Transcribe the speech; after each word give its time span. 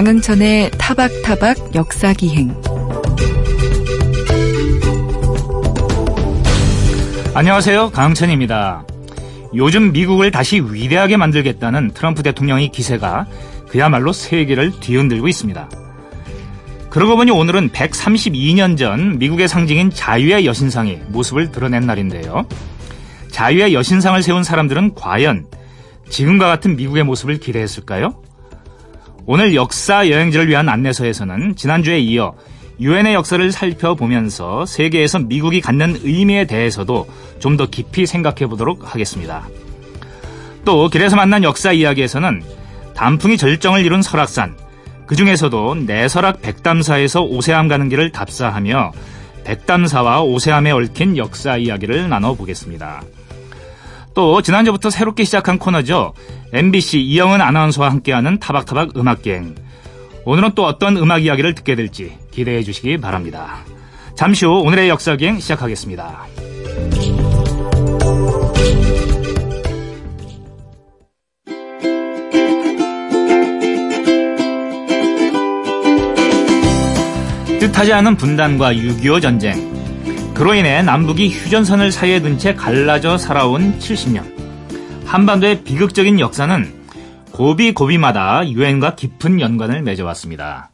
강흥천의 0.00 0.70
타박타박 0.78 1.74
역사기행 1.74 2.54
안녕하세요. 7.34 7.90
강흥천입니다. 7.90 8.86
요즘 9.54 9.92
미국을 9.92 10.30
다시 10.30 10.58
위대하게 10.58 11.18
만들겠다는 11.18 11.90
트럼프 11.90 12.22
대통령의 12.22 12.70
기세가 12.70 13.26
그야말로 13.68 14.14
세계를 14.14 14.80
뒤흔들고 14.80 15.28
있습니다. 15.28 15.68
그러고 16.88 17.16
보니 17.16 17.30
오늘은 17.30 17.68
132년 17.68 18.78
전 18.78 19.18
미국의 19.18 19.48
상징인 19.48 19.90
자유의 19.90 20.46
여신상이 20.46 20.98
모습을 21.08 21.52
드러낸 21.52 21.84
날인데요. 21.84 22.46
자유의 23.30 23.74
여신상을 23.74 24.22
세운 24.22 24.44
사람들은 24.44 24.94
과연 24.94 25.44
지금과 26.08 26.46
같은 26.46 26.76
미국의 26.76 27.04
모습을 27.04 27.38
기대했을까요? 27.38 28.29
오늘 29.26 29.54
역사 29.54 30.08
여행지를 30.08 30.48
위한 30.48 30.68
안내서에서는 30.68 31.56
지난주에 31.56 31.98
이어 31.98 32.34
유엔의 32.80 33.12
역사를 33.14 33.52
살펴보면서 33.52 34.64
세계에서 34.64 35.18
미국이 35.20 35.60
갖는 35.60 36.00
의미에 36.02 36.46
대해서도 36.46 37.06
좀 37.38 37.56
더 37.56 37.66
깊이 37.66 38.06
생각해 38.06 38.46
보도록 38.46 38.94
하겠습니다. 38.94 39.46
또 40.64 40.88
길에서 40.88 41.16
만난 41.16 41.42
역사 41.42 41.72
이야기에서는 41.72 42.42
단풍이 42.94 43.36
절정을 43.36 43.84
이룬 43.84 44.02
설악산, 44.02 44.56
그 45.06 45.16
중에서도 45.16 45.74
내설악 45.86 46.40
백담사에서 46.42 47.22
오세암 47.22 47.68
가는 47.68 47.88
길을 47.88 48.12
답사하며 48.12 48.92
백담사와 49.44 50.22
오세암에 50.22 50.70
얽힌 50.70 51.16
역사 51.16 51.56
이야기를 51.56 52.08
나눠보겠습니다. 52.08 53.02
또 54.14 54.42
지난주부터 54.42 54.90
새롭게 54.90 55.24
시작한 55.24 55.58
코너죠. 55.58 56.14
MBC 56.52 57.00
이영은 57.00 57.40
아나운서와 57.40 57.90
함께하는 57.90 58.38
타박타박 58.38 58.96
음악기행. 58.96 59.54
오늘은 60.24 60.52
또 60.54 60.64
어떤 60.64 60.96
음악 60.96 61.24
이야기를 61.24 61.54
듣게 61.54 61.74
될지 61.74 62.18
기대해 62.30 62.62
주시기 62.62 62.98
바랍니다. 62.98 63.58
잠시 64.14 64.44
후 64.44 64.60
오늘의 64.60 64.88
역사기행 64.88 65.40
시작하겠습니다. 65.40 66.26
뜻하지 77.60 77.92
않은 77.92 78.16
분단과 78.16 78.74
6.25 78.74 79.22
전쟁. 79.22 79.69
그로 80.40 80.54
인해 80.54 80.80
남북이 80.80 81.28
휴전선을 81.28 81.92
사이에 81.92 82.22
둔 82.22 82.38
채 82.38 82.54
갈라져 82.54 83.18
살아온 83.18 83.78
70년. 83.78 84.24
한반도의 85.04 85.64
비극적인 85.64 86.18
역사는 86.18 86.86
고비 87.30 87.74
고비마다 87.74 88.48
유엔과 88.48 88.94
깊은 88.94 89.38
연관을 89.38 89.82
맺어왔습니다. 89.82 90.70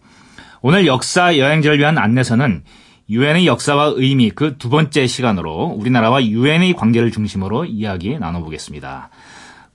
오늘 0.62 0.86
역사 0.86 1.36
여행지를 1.36 1.80
위한 1.80 1.98
안내서는 1.98 2.62
유엔의 3.10 3.48
역사와 3.48 3.94
의미 3.96 4.30
그 4.30 4.56
두 4.56 4.70
번째 4.70 5.08
시간으로 5.08 5.74
우리나라와 5.76 6.24
유엔의 6.24 6.74
관계를 6.74 7.10
중심으로 7.10 7.64
이야기 7.64 8.16
나눠보겠습니다. 8.20 9.10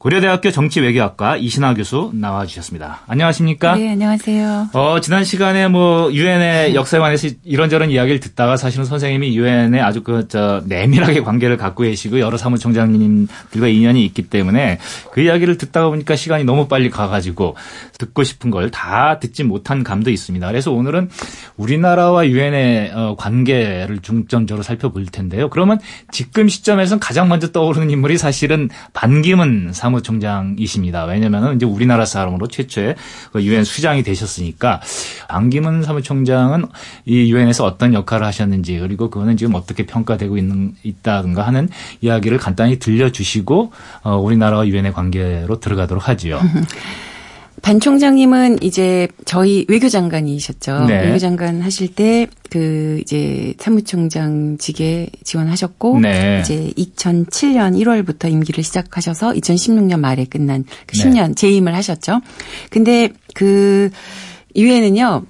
고려대학교 0.06 0.50
정치외교학과 0.50 1.38
이신하 1.38 1.76
교수 1.76 2.10
나와주셨습니다. 2.16 3.02
안녕하십니까? 3.06 3.76
네, 3.76 3.92
안녕하세요. 3.92 4.70
어, 4.74 5.00
지난 5.00 5.24
시간에 5.24 5.68
뭐, 5.68 6.12
유엔의 6.12 6.74
역사에 6.74 7.00
관해서 7.00 7.28
이런저런 7.44 7.92
이야기를 7.92 8.20
듣다가 8.20 8.58
사실은 8.58 8.84
선생님이 8.86 9.38
유엔에 9.38 9.80
아주 9.80 10.02
그, 10.02 10.28
저, 10.28 10.64
내밀하게 10.66 11.22
관계를 11.24 11.56
갖고 11.56 11.84
계시고 11.84 12.20
여러 12.20 12.36
사무총장님들과 12.36 13.68
인연이 13.68 14.04
있기 14.06 14.24
때문에 14.24 14.80
그 15.12 15.22
이야기를 15.22 15.60
듣다가 15.60 15.90
보니까 15.90 16.16
시간이 16.16 16.46
너무 16.46 16.68
빨리 16.68 16.90
가가지고 16.90 17.56
듣고 18.00 18.24
싶은 18.24 18.50
걸 18.50 18.72
다 18.72 19.20
듣지 19.20 19.44
못한 19.44 19.84
감도 19.84 20.10
있습니다. 20.10 20.48
그래서 20.48 20.72
오늘은 20.72 21.10
우리나라와 21.58 22.26
유엔의 22.28 22.92
어, 22.96 23.16
관계를 23.18 24.00
중점적으로 24.02 24.64
살펴볼 24.64 25.06
텐데요. 25.06 25.50
그러면 25.50 25.80
지금 26.12 26.48
시점에서는 26.48 27.00
가장 27.00 27.28
먼저 27.28 27.52
떠오르는 27.52 27.90
인물이 27.92 28.18
사실은 28.18 28.70
반기문 28.94 29.72
사무 29.74 29.91
사무총장이십니다. 29.92 31.06
왜냐하면 31.06 31.56
이제 31.56 31.66
우리나라 31.66 32.06
사람으로 32.06 32.48
최초의 32.48 32.96
그 33.32 33.44
유엔 33.44 33.64
수장이 33.64 34.04
되셨으니까 34.04 34.82
안기문 35.28 35.84
사무총장은 35.84 36.66
이 37.06 37.32
유엔에서 37.32 37.66
어떤 37.66 37.94
역할을 37.94 38.26
하셨는지 38.26 38.80
그리고 38.80 39.10
그거는 39.10 39.38
지금 39.38 39.56
어떻게 39.56 39.86
평가되고 39.86 40.38
있는 40.38 40.74
있다든가 40.84 41.46
하는 41.46 41.70
이야기를 42.02 42.38
간단히 42.38 42.80
들려주시고 42.80 43.72
어, 44.04 44.18
우리나라와 44.18 44.68
유엔의 44.68 44.94
관계로 44.94 45.60
들어가도록 45.60 46.08
하지요. 46.08 46.40
반 47.62 47.80
총장님은 47.80 48.64
이제 48.64 49.08
저희 49.26 49.66
외교장관이셨죠. 49.70 50.86
네. 50.86 51.06
외교장관 51.06 51.62
하실 51.62 51.94
때 51.94 52.28
그 52.52 53.00
이제 53.02 53.54
사무총장 53.60 54.58
직에 54.58 55.08
지원하셨고 55.24 56.02
네. 56.02 56.42
이제 56.42 56.74
2007년 56.78 57.82
1월부터 57.82 58.30
임기를 58.30 58.62
시작하셔서 58.62 59.32
2016년 59.32 60.02
말에 60.02 60.26
끝난 60.26 60.66
그 60.86 60.98
10년 60.98 61.30
네. 61.30 61.34
재임을 61.34 61.74
하셨죠. 61.74 62.20
근데 62.70 63.10
그 63.34 63.90
이후에는요. 64.54 65.24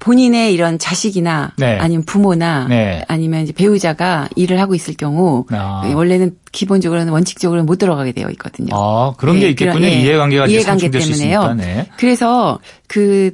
본인의 0.00 0.52
이런 0.52 0.78
자식이나 0.78 1.52
네. 1.56 1.78
아니면 1.78 2.04
부모나 2.04 2.66
네. 2.68 3.02
아니면 3.08 3.42
이제 3.42 3.52
배우자가 3.52 4.28
일을 4.36 4.60
하고 4.60 4.74
있을 4.74 4.94
경우 4.94 5.46
아. 5.50 5.82
원래는 5.94 6.36
기본적으로는 6.52 7.12
원칙적으로는 7.12 7.66
못 7.66 7.76
들어가게 7.76 8.12
되어 8.12 8.28
있거든요. 8.30 8.68
아 8.72 9.14
그런 9.16 9.36
네, 9.36 9.40
게 9.40 9.48
있겠군요. 9.50 9.80
그런, 9.80 9.92
예, 9.92 10.00
이해관계가 10.00 10.46
이해관계 10.46 10.90
때문에요. 10.90 11.54
네. 11.54 11.86
그래서 11.96 12.58
그 12.88 13.32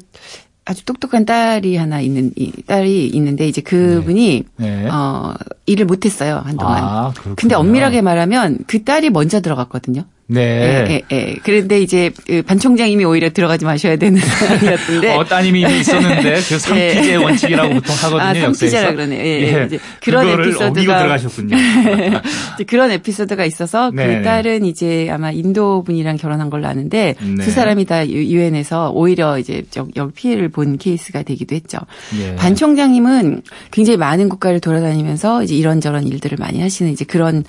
아주 0.64 0.84
똑똑한 0.84 1.24
딸이 1.24 1.76
하나 1.76 2.00
있는 2.00 2.30
이 2.36 2.52
딸이 2.62 3.08
있는데 3.08 3.48
이제 3.48 3.60
그분이 3.60 4.44
네. 4.56 4.82
네. 4.82 4.88
어 4.88 5.34
일을 5.66 5.86
못 5.86 6.04
했어요, 6.04 6.40
한동안. 6.44 6.84
아, 6.84 7.12
근데 7.36 7.54
엄밀하게 7.56 8.02
말하면 8.02 8.58
그 8.66 8.84
딸이 8.84 9.10
먼저 9.10 9.40
들어갔거든요. 9.40 10.04
네. 10.32 10.42
예, 10.88 11.02
예, 11.12 11.16
예. 11.16 11.36
그런데 11.42 11.80
이제 11.80 12.10
그반 12.26 12.58
총장님이 12.58 13.04
오히려 13.04 13.30
들어가지 13.30 13.64
마셔야 13.64 13.96
되는 13.96 14.18
상황이었는데. 14.20 15.14
어, 15.14 15.24
따님이 15.24 15.60
있었는데 15.60 16.34
그 16.48 16.56
3피제 16.56 17.04
예. 17.04 17.14
원칙이라고 17.16 17.74
보통 17.74 17.94
하거든요. 17.96 18.46
아, 18.46 18.50
3피제라 18.50 18.90
그러네. 18.92 19.16
예, 19.16 19.60
예. 19.60 19.66
이제 19.66 19.78
그런 20.02 20.28
에피소드가 20.28 20.98
들어가셨군요. 20.98 21.56
그런 22.66 22.90
에피소드가 22.92 23.44
있어서 23.44 23.90
그 23.90 23.96
네, 23.96 24.06
네. 24.06 24.22
딸은 24.22 24.64
이제 24.64 25.08
아마 25.10 25.30
인도 25.30 25.82
분이랑 25.84 26.16
결혼한 26.16 26.50
걸로 26.50 26.66
아는데 26.66 27.14
네. 27.20 27.44
두 27.44 27.50
사람이 27.50 27.84
다 27.84 28.08
유엔에서 28.08 28.90
오히려 28.90 29.38
이제 29.38 29.62
여기 29.96 30.12
피해를 30.12 30.48
본 30.48 30.78
케이스가 30.78 31.22
되기도 31.22 31.54
했죠. 31.54 31.78
네. 32.18 32.34
반 32.36 32.54
총장님은 32.54 33.42
굉장히 33.70 33.96
많은 33.98 34.28
국가를 34.28 34.60
돌아다니면서 34.60 35.42
이제 35.42 35.54
이런저런 35.54 36.06
일들을 36.06 36.38
많이 36.38 36.60
하시는 36.60 36.90
이제 36.90 37.04
그런 37.04 37.44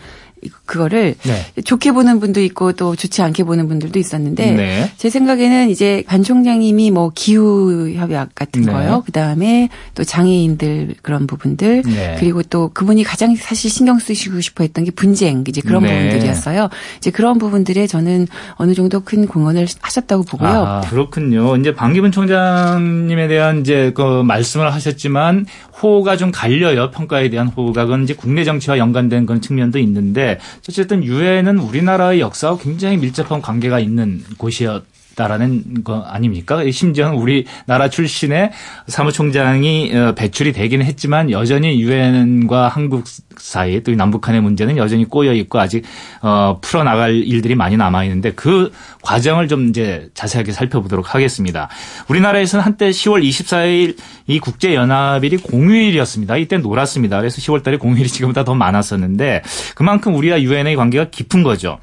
그거를 0.66 1.16
네. 1.24 1.46
좋게 1.64 1.92
보는 1.92 2.20
분도 2.20 2.42
있고 2.42 2.74
또 2.74 2.96
좋지 2.96 3.22
않게 3.22 3.44
보는 3.44 3.68
분들도 3.68 3.98
있었는데 4.00 4.52
네. 4.52 4.92
제 4.98 5.10
생각에는 5.10 5.70
이제 5.70 6.04
반 6.08 6.24
총장님이 6.24 6.92
뭐 6.92 7.12
기후 7.14 7.92
협약 7.94 8.36
같은 8.36 8.64
네. 8.64 8.72
거요. 8.72 9.04
그다음에 9.06 9.70
또 9.96 10.04
장애인들 10.04 10.96
그런 11.02 11.28
부분들 11.28 11.84
네. 11.84 12.16
그리고 12.20 12.44
또 12.44 12.70
그분이 12.74 13.04
가장 13.04 13.36
사실 13.36 13.70
신경 13.70 14.00
쓰시고 14.00 14.42
싶어 14.42 14.64
했던 14.64 14.84
게 14.86 14.92
분쟁 14.92 15.44
이제 15.48 15.62
그런 15.62 15.84
네. 15.84 16.06
부분들이었어요. 16.06 16.70
이제 16.98 17.12
그런 17.12 17.38
부분들에 17.38 17.88
저는 17.88 18.28
어느 18.56 18.74
정도 18.74 19.00
큰 19.02 19.28
공헌을 19.28 19.68
하셨다고 19.82 20.24
보고요. 20.24 20.50
아, 20.50 20.82
그렇군요. 20.82 21.56
이제 21.58 21.74
방기문 21.74 22.12
총장님에 22.12 23.28
대한 23.28 23.62
이제 23.62 23.92
그 23.96 24.24
말씀을 24.24 24.74
하셨지만 24.74 25.46
호가 25.82 26.18
좀 26.18 26.32
갈려요. 26.32 26.92
평가에 26.92 27.30
대한 27.30 27.48
호가 27.48 27.86
그건 27.86 28.04
이제 28.04 28.14
국내 28.14 28.44
정치와 28.44 28.78
연관된 28.78 29.26
그런 29.26 29.42
측면도 29.42 29.80
있는데 29.80 30.33
어쨌든 30.68 31.04
유엔은 31.04 31.58
우리나라의 31.60 32.20
역사와 32.20 32.58
굉장히 32.58 32.98
밀접한 32.98 33.42
관계가 33.42 33.80
있는 33.80 34.24
곳이었. 34.38 34.93
다라는 35.16 35.84
거 35.84 36.02
아닙니까? 36.02 36.64
심지어는 36.70 37.18
우리 37.18 37.46
나라 37.66 37.90
출신의 37.90 38.52
사무총장이 38.88 39.96
어, 39.96 40.14
배출이 40.16 40.54
되기는 40.54 40.86
했지만 40.86 41.32
여전히 41.32 41.82
유엔과 41.82 42.68
한국 42.68 43.06
사이 43.38 43.82
또 43.84 43.92
남북한의 43.92 44.42
문제는 44.42 44.78
여전히 44.78 45.06
꼬여 45.06 45.34
있고 45.34 45.60
아직 45.60 45.84
어 46.22 46.60
풀어 46.62 46.84
나갈 46.84 47.16
일들이 47.16 47.56
많이 47.56 47.78
남아 47.78 48.04
있는데 48.06 48.32
그 48.32 48.72
과정을 49.02 49.48
좀 49.48 49.70
이제 49.70 50.10
자세하게 50.14 50.52
살펴보도록 50.52 51.14
하겠습니다. 51.14 51.70
우리나라에서는 52.08 52.64
한때 52.64 52.90
10월 52.90 53.24
24일 53.24 53.98
이 54.28 54.40
국제 54.40 54.74
연합일이 54.76 55.38
공휴일이었습니다. 55.38 56.38
이때 56.38 56.58
놀았습니다. 56.58 57.18
그래서 57.20 57.42
10월 57.42 57.64
달에 57.64 57.78
공휴일이 57.78 58.08
지금보다 58.08 58.44
더 58.44 58.56
많았었는데 58.56 59.42
그만큼 59.76 60.16
우리와 60.16 60.42
유엔의 60.42 60.76
관계가 60.76 61.10
깊은 61.10 61.44
거죠. 61.44 61.80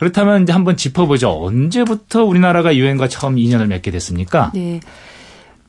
그렇다면 0.00 0.44
이제 0.44 0.52
한번 0.52 0.78
짚어보죠. 0.78 1.44
언제부터 1.44 2.24
우리나라가 2.24 2.74
유엔과 2.74 3.08
처음 3.08 3.36
인연을 3.36 3.66
맺게 3.66 3.90
됐습니까? 3.90 4.50
네. 4.54 4.80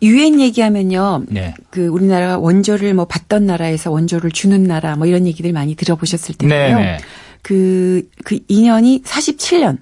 유엔 0.01 0.39
얘기하면요. 0.39 1.25
네. 1.27 1.53
그 1.69 1.87
우리나라가 1.87 2.37
원조를 2.37 2.93
뭐 2.93 3.03
받던 3.03 3.45
나라에서 3.45 3.91
원조를 3.91 4.31
주는 4.31 4.63
나라 4.63 4.95
뭐 4.95 5.05
이런 5.05 5.27
얘기들 5.27 5.51
많이 5.51 5.75
들어보셨을 5.75 6.35
텐데요. 6.35 6.77
네, 6.77 6.81
네. 6.81 6.97
그, 7.41 8.07
그 8.23 8.39
인연이 8.47 9.01
47년. 9.03 9.79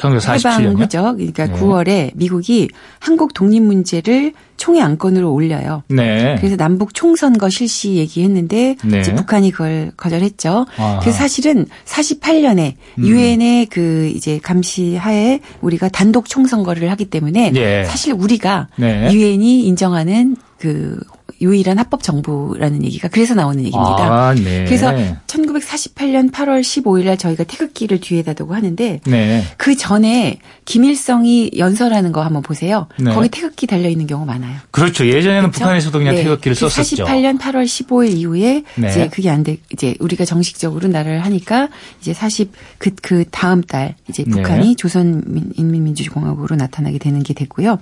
1947년요? 0.00 0.38
해방 0.38 0.64
후죠. 0.80 1.14
그러니까 1.16 1.46
네. 1.46 1.52
9월에 1.52 2.10
미국이 2.14 2.68
한국 2.98 3.34
독립 3.34 3.62
문제를 3.62 4.32
총회 4.56 4.80
안건으로 4.82 5.32
올려요. 5.32 5.82
네. 5.88 6.36
그래서 6.38 6.56
남북 6.56 6.94
총선거 6.94 7.48
실시 7.48 7.94
얘기했는데 7.96 8.76
네. 8.84 9.00
이제 9.00 9.14
북한이 9.14 9.50
그걸 9.50 9.92
거절했죠. 9.96 10.66
아하. 10.76 11.00
그래서 11.00 11.18
사실은 11.18 11.66
48년에 11.86 12.74
음. 12.98 13.04
유엔의 13.04 13.62
음. 13.62 13.66
그 13.70 14.12
이제 14.14 14.38
감시하에 14.42 15.40
우리가 15.62 15.88
단독 15.88 16.28
총선거를 16.28 16.90
하기 16.90 17.06
때문에 17.06 17.52
네. 17.52 17.84
사실 17.84 18.12
우리가 18.12 18.68
네. 18.76 19.10
유엔이 19.12 19.64
인정하는 19.64 20.36
그 20.58 21.00
유일한 21.40 21.78
합법 21.78 22.02
정부라는 22.02 22.84
얘기가 22.84 23.08
그래서 23.08 23.34
나오는 23.34 23.58
얘기입니다. 23.64 24.04
아, 24.04 24.34
네. 24.34 24.64
그래서 24.64 24.92
1948년 25.26 26.30
8월 26.30 26.60
15일 26.60 27.04
날 27.04 27.16
저희가 27.16 27.44
태극기를 27.44 28.00
뒤에다 28.00 28.34
두고 28.34 28.54
하는데 28.54 29.00
네. 29.04 29.44
그 29.56 29.76
전에 29.76 30.38
김일성이 30.66 31.50
연설하는 31.56 32.12
거 32.12 32.22
한번 32.22 32.42
보세요. 32.42 32.88
네. 32.98 33.12
거기 33.12 33.28
태극기 33.28 33.66
달려 33.66 33.88
있는 33.88 34.06
경우 34.06 34.26
많아요. 34.26 34.58
그렇죠. 34.70 35.06
예전에는 35.06 35.50
그렇죠? 35.50 35.58
북한에서도 35.60 35.98
그냥 35.98 36.14
네. 36.14 36.24
태극기를 36.24 36.54
그 36.54 36.68
썼었죠. 36.68 37.04
48년 37.04 37.38
8월 37.38 37.64
15일 37.64 38.16
이후에 38.16 38.64
네. 38.76 38.88
이제 38.88 39.08
그게 39.08 39.30
안 39.30 39.42
돼. 39.42 39.56
이제 39.72 39.94
우리가 40.00 40.24
정식적으로 40.24 40.88
나라를 40.88 41.24
하니까 41.24 41.68
이제 42.00 42.12
40 42.12 42.52
그그 42.78 42.94
그 43.02 43.24
다음 43.30 43.62
달 43.62 43.94
이제 44.08 44.24
네. 44.24 44.30
북한이 44.30 44.76
조선인민민주공화국으로 44.76 46.56
나타나게 46.56 46.98
되는 46.98 47.22
게 47.22 47.34
됐고요. 47.34 47.78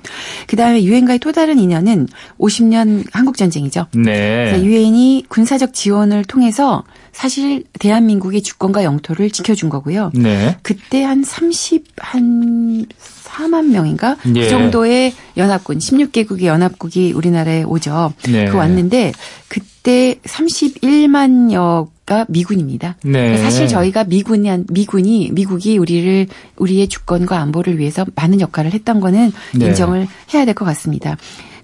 그다음에 0.46 0.84
유엔과의 0.84 1.18
또 1.18 1.32
다른 1.32 1.58
인연은 1.58 2.08
50년 2.38 3.06
한국 3.12 3.36
전 3.36 3.47
쟁이죠. 3.50 3.86
네. 3.92 4.60
유엔이 4.62 5.24
군사적 5.28 5.74
지원을 5.74 6.24
통해서 6.24 6.84
사실 7.12 7.64
대한민국의 7.78 8.42
주권과 8.42 8.84
영토를 8.84 9.30
지켜준 9.30 9.68
거고요. 9.68 10.12
네. 10.14 10.56
그때 10.62 11.02
한 11.02 11.24
30, 11.24 11.84
한 11.98 12.86
4만 13.24 13.70
명인가? 13.70 14.16
그 14.22 14.32
예. 14.36 14.42
그 14.44 14.48
정도의 14.48 15.12
연합군, 15.36 15.78
16개국의 15.78 16.44
연합국이 16.44 17.12
우리나라에 17.12 17.62
오죠. 17.64 18.12
네. 18.28 18.46
그 18.46 18.56
왔는데 18.56 19.12
그때 19.48 20.16
31만여 20.24 21.88
가 22.08 22.24
미군입니다. 22.28 22.96
네. 23.04 23.36
사실 23.36 23.68
저희가 23.68 24.04
미군이 24.04 24.64
미군이 24.70 25.28
미국이 25.32 25.76
우리를 25.76 26.26
우리의 26.56 26.88
주권과 26.88 27.38
안보를 27.38 27.78
위해서 27.78 28.06
많은 28.14 28.40
역할을 28.40 28.72
했던 28.72 29.00
거는 29.00 29.30
네. 29.54 29.66
인정을 29.66 30.06
해야 30.32 30.46
될 30.46 30.54
것 30.54 30.64
같습니다. 30.64 31.18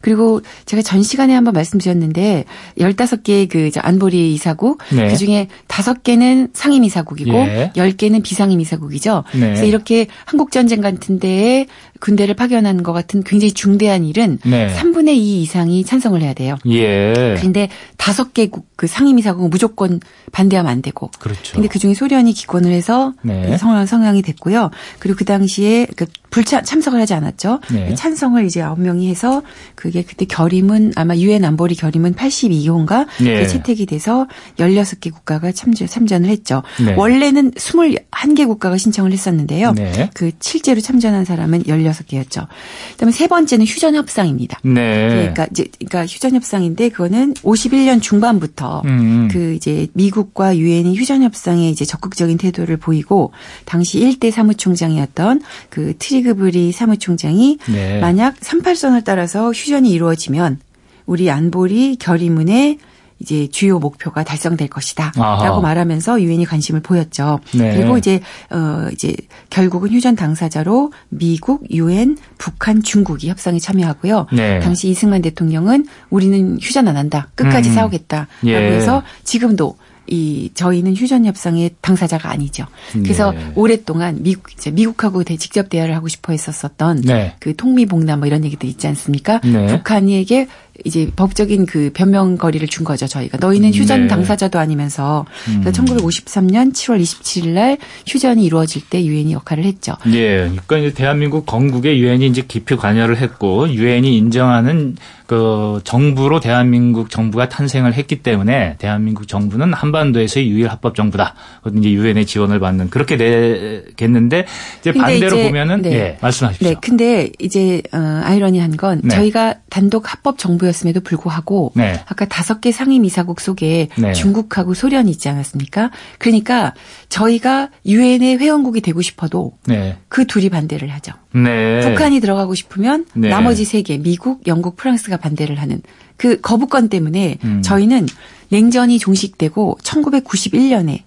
그리고 0.05 0.43
제가 0.67 0.83
전 0.83 1.03
시간에 1.03 1.33
한번 1.33 1.55
말씀드렸는데 1.55 2.45
15개의 2.79 3.49
그 3.49 3.71
안보리 3.81 4.35
이사국 4.35 4.79
네. 4.93 5.09
그중에 5.09 5.49
5개는 5.67 6.51
상임 6.53 6.85
이사국이고 6.85 7.33
예. 7.33 7.73
10개는 7.75 8.23
비상임 8.23 8.61
이사국이죠. 8.61 9.25
네. 9.33 9.41
그래서 9.41 9.65
이렇게 9.65 10.07
한국 10.27 10.51
전쟁 10.51 10.83
같은 10.83 11.19
데에 11.19 11.67
군대를 12.01 12.35
파견하는 12.35 12.83
것 12.83 12.93
같은 12.93 13.23
굉장히 13.23 13.53
중대한 13.53 14.05
일은 14.05 14.39
네. 14.45 14.75
3분의 14.75 15.17
2 15.17 15.41
이상이 15.41 15.85
찬성을 15.85 16.21
해야 16.21 16.35
돼요. 16.35 16.57
예. 16.67 17.35
그런데 17.39 17.71
5개국 17.97 18.65
그 18.77 18.87
상임 18.87 19.19
이사국은 19.19 19.49
무조건 19.49 20.01
반대하면 20.33 20.71
안 20.71 20.83
되고. 20.83 21.11
그렇죠. 21.19 21.55
근데 21.55 21.67
그중에 21.69 21.95
소련이 21.95 22.35
기권을 22.35 22.73
해서 22.73 23.15
네. 23.23 23.57
성향 23.57 23.87
성향이 23.87 24.21
됐고요. 24.21 24.71
그리고 24.99 25.17
그 25.17 25.25
당시에 25.25 25.87
그 25.97 26.05
불참 26.35 26.65
참석을 26.65 27.01
하지 27.01 27.15
않았죠. 27.15 27.61
네. 27.71 27.95
찬성을 27.95 28.45
이제 28.45 28.61
9명이 28.61 29.09
해서 29.09 29.43
그게 29.77 30.03
그때 30.03 30.25
결의문 30.25 30.93
아마 30.97 31.15
유엔 31.15 31.45
안보리 31.45 31.77
결의문 31.77 32.15
82호인가 32.15 33.07
네. 33.23 33.47
채택이 33.47 33.87
돼서 33.87 34.27
16개 34.59 35.13
국가가 35.13 35.53
참전 35.53 35.87
참전을 35.87 36.29
했죠. 36.29 36.65
네. 36.85 36.97
원래는 36.97 37.53
21개 37.53 38.49
국가가 38.49 38.77
신청을 38.77 39.13
했었는데요. 39.13 39.75
네. 39.75 40.11
그 40.13 40.33
실제로 40.41 40.81
참전한 40.81 41.25
사람은 41.25 41.63
16개였죠. 41.63 42.49
그다음에 42.95 43.13
세 43.13 43.29
번째는 43.29 43.65
휴전 43.65 43.95
협상입니다. 43.95 44.59
네. 44.65 45.09
그러니까 45.11 45.47
이제 45.53 45.67
그러니까 45.79 46.05
휴전 46.05 46.35
협상인데 46.35 46.89
그거는 46.89 47.35
51년 47.35 48.03
중반부터 48.03 48.83
음. 48.87 49.29
그 49.31 49.55
이제 49.55 49.87
미국과 49.93 50.57
유엔이 50.59 50.97
휴전 50.97 51.23
협상에 51.23 51.71
이제 51.71 51.85
적극적인 51.85 52.39
태도를 52.39 52.77
보이고 52.77 53.31
당시 53.67 54.01
1대 54.01 54.33
사무총장이었던 54.33 55.41
그 55.71 55.95
트리 56.01 56.24
트리그브리 56.25 56.73
사무총장이 56.73 57.59
네. 57.71 58.01
만약 58.01 58.39
38선을 58.41 59.05
따라서 59.05 59.53
휴전이 59.53 59.91
이루어지면 59.91 60.59
우리 61.07 61.31
안보리 61.31 61.97
결의문에 61.97 62.79
이제 63.21 63.47
주요 63.49 63.79
목표가 63.79 64.25
달성될 64.25 64.69
것이다라고. 64.69 65.61
말하면서 65.61 66.21
유엔이 66.21 66.47
관심을 66.47 66.81
보였죠. 66.81 67.39
네. 67.55 67.77
그리고 67.77 67.97
이제 67.97 68.21
어 68.51 68.89
이제 68.93 69.15
결국은 69.51 69.91
휴전 69.91 70.17
당사자로 70.17 70.93
미국, 71.11 71.65
유엔, 71.71 72.19
북한, 72.39 72.83
중국이 72.83 73.29
협상에 73.29 73.59
참여하고요. 73.61 74.27
네. 74.33 74.59
당시 74.61 74.89
이승만 74.89 75.23
대통령은 75.23 75.87
우리는 76.11 76.59
휴전 76.61 76.89
안 76.89 76.97
한다. 76.97 77.29
끝까지 77.37 77.71
음. 77.71 77.75
싸우겠다 77.75 78.17
라고 78.17 78.49
예. 78.49 78.73
해서 78.73 79.03
지금도 79.23 79.77
이 80.07 80.51
저희는 80.55 80.95
휴전 80.95 81.25
협상의 81.25 81.71
당사자가 81.81 82.31
아니죠. 82.31 82.67
그래서 82.93 83.33
네. 83.33 83.53
오랫동안 83.55 84.23
미국 84.23 84.53
이제 84.53 84.71
미국하고 84.71 85.25
직접 85.25 85.69
대화를 85.69 85.95
하고 85.95 86.09
싶어 86.09 86.33
했었었던 86.33 87.03
네. 87.03 87.35
그 87.41 87.57
통미봉남 87.57 88.19
뭐 88.21 88.27
이런 88.27 88.45
얘기도 88.45 88.67
있지 88.67 88.87
않습니까? 88.87 89.41
네. 89.41 89.67
북한에게 89.67 90.49
이제 90.85 91.11
법적인 91.15 91.67
그 91.67 91.91
변명거리를 91.95 92.67
준 92.69 92.85
거죠, 92.85 93.07
저희가. 93.07 93.39
너희는 93.39 93.71
네. 93.71 93.79
휴전 93.79 94.03
네. 94.03 94.07
당사자도 94.09 94.59
아니면서. 94.59 95.25
음. 95.49 95.61
그래서 95.61 95.83
1953년 95.83 96.73
7월 96.73 97.01
27일 97.01 97.49
날 97.51 97.79
휴전이 98.07 98.45
이루어질 98.45 98.83
때 98.89 99.05
유엔이 99.05 99.33
역할을 99.33 99.65
했죠. 99.65 99.95
예. 100.09 100.39
그러니까 100.39 100.79
이제 100.79 100.95
대한민국 100.95 101.47
건국에 101.47 101.97
유엔이 101.99 102.27
이제 102.27 102.43
깊이 102.47 102.75
관여를 102.75 103.19
했고 103.19 103.69
유엔이 103.69 104.17
인정하는 104.17 104.97
그 105.27 105.81
정부로 105.85 106.39
대한민국 106.39 107.09
정부가 107.09 107.49
탄생을 107.49 107.95
했기 107.95 108.17
때문에 108.17 108.77
대한민국 108.79 109.27
정부는 109.27 109.73
한반도에서의 109.73 110.51
유일 110.51 110.69
합법 110.69 110.95
정부다. 110.95 111.35
이제 111.79 111.93
유엔의 111.93 112.27
지원을 112.27 112.61
받는 112.61 112.91
그렇게 112.91 113.17
되겠는데 113.17 114.45
이제 114.81 114.93
반대로 114.93 115.37
이제, 115.37 115.47
보면은 115.47 115.83
네. 115.83 115.93
예, 115.95 116.19
말씀하십시오. 116.21 116.69
네. 116.69 116.77
근데 116.81 117.31
이제 117.39 117.81
어 117.93 118.21
아이러니한 118.25 118.77
건 118.77 119.01
네. 119.03 119.15
저희가 119.15 119.55
단독 119.71 120.13
합법 120.13 120.37
정부 120.37 120.64
정부였음에도 120.65 121.01
불구하고 121.01 121.73
네. 121.75 122.01
아까 122.07 122.25
다섯 122.25 122.61
개 122.61 122.73
상임 122.73 123.05
이사국 123.05 123.41
속에 123.41 123.89
네. 123.97 124.13
중국하고 124.13 124.75
소련이 124.75 125.11
있지 125.11 125.29
않았습니까? 125.29 125.91
그러니까 126.19 126.75
저희가 127.09 127.71
유엔의 127.87 128.39
회원국이 128.39 128.81
되고 128.81 129.03
싶어도 129.03 129.53
네. 129.67 129.97
그 130.09 130.27
둘이 130.27 130.49
반대를 130.49 130.89
하죠. 130.95 131.13
네. 131.33 131.81
북한이 131.89 132.21
들어가고 132.21 132.55
싶으면 132.55 133.07
네. 133.15 133.29
나머지 133.29 133.65
세 133.65 133.85
개 133.85 133.99
미국, 133.99 134.47
영국, 134.47 134.77
프랑스가 134.77 135.19
반대를 135.19 135.61
하는 135.61 135.83
그 136.17 136.41
거부권 136.41 136.89
때문에 136.89 137.37
음. 137.45 137.61
저희는 137.61 138.07
냉전이 138.49 138.99
종식되고 138.99 139.79
1991년에 139.83 141.01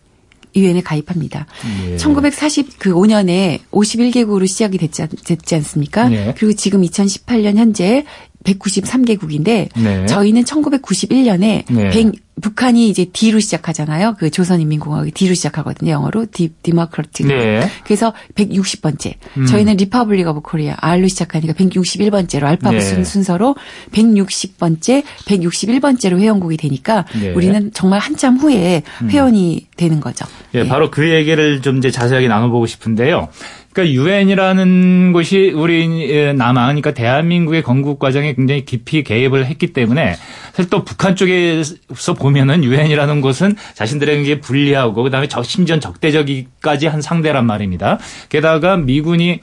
유엔에 0.55 0.81
가입합니다. 0.81 1.45
예. 1.91 1.95
1945년에 1.97 3.59
51개국으로 3.71 4.47
시작이 4.47 4.77
됐지, 4.77 5.05
됐지 5.25 5.55
않습니까? 5.55 6.11
예. 6.11 6.33
그리고 6.37 6.53
지금 6.53 6.81
2018년 6.81 7.55
현재 7.57 8.05
193개국인데 8.43 9.69
네. 9.75 10.05
저희는 10.05 10.43
1991년에 10.43 11.63
네. 11.69 11.89
100, 11.89 12.13
북한이 12.41 12.87
이제 12.89 13.05
D로 13.11 13.39
시작하잖아요. 13.39 14.15
그 14.19 14.29
조선인민공화국이 14.29 15.11
D로 15.11 15.33
시작하거든요. 15.33 15.91
영어로 15.91 16.27
D 16.31 16.49
Democratic. 16.61 17.27
네. 17.27 17.67
그래서 17.83 18.13
160번째. 18.35 19.15
음. 19.37 19.45
저희는 19.47 19.77
Republic 19.77 20.27
of 20.27 20.41
Korea 20.41 20.75
R로 20.79 21.07
시작하니까 21.07 21.53
161번째로 21.53 22.43
알파벳 22.43 22.79
네. 22.79 23.03
순서로 23.03 23.55
160번째, 23.91 25.03
161번째로 25.25 26.19
회원국이 26.19 26.57
되니까 26.57 27.05
네. 27.19 27.31
우리는 27.31 27.71
정말 27.73 27.99
한참 27.99 28.37
후에 28.37 28.83
음. 29.01 29.09
회원이 29.09 29.55
음. 29.55 29.67
되는 29.75 29.99
거죠. 29.99 30.25
예, 30.53 30.63
네. 30.63 30.69
바로 30.69 30.91
그 30.91 31.09
얘기를 31.09 31.61
좀 31.61 31.77
이제 31.77 31.89
자세하게 31.89 32.27
나눠보고 32.27 32.67
싶은데요. 32.67 33.29
그러니까 33.77 33.93
유엔이라는 33.93 35.13
곳이 35.13 35.51
우리 35.55 36.33
남한, 36.33 36.65
그러니까 36.65 36.95
대한민국의 36.95 37.61
건국 37.61 37.99
과정에 37.99 38.33
굉장히 38.33 38.65
깊이 38.65 39.03
개입을 39.03 39.45
했기 39.45 39.67
때문에 39.67 40.15
사실 40.57 40.71
또 40.71 40.83
북한 40.83 41.15
쪽에서 41.15 42.15
보면은 42.17 42.63
유엔이라는 42.63 43.21
곳은 43.21 43.55
자신들에게 43.75 44.39
불리하고 44.39 45.03
그다음에 45.03 45.27
심지어 45.43 45.79
적대적이까지 45.79 46.87
한 46.87 46.99
상대란 46.99 47.45
말입니다. 47.45 47.99
게다가 48.29 48.75
미군이 48.75 49.41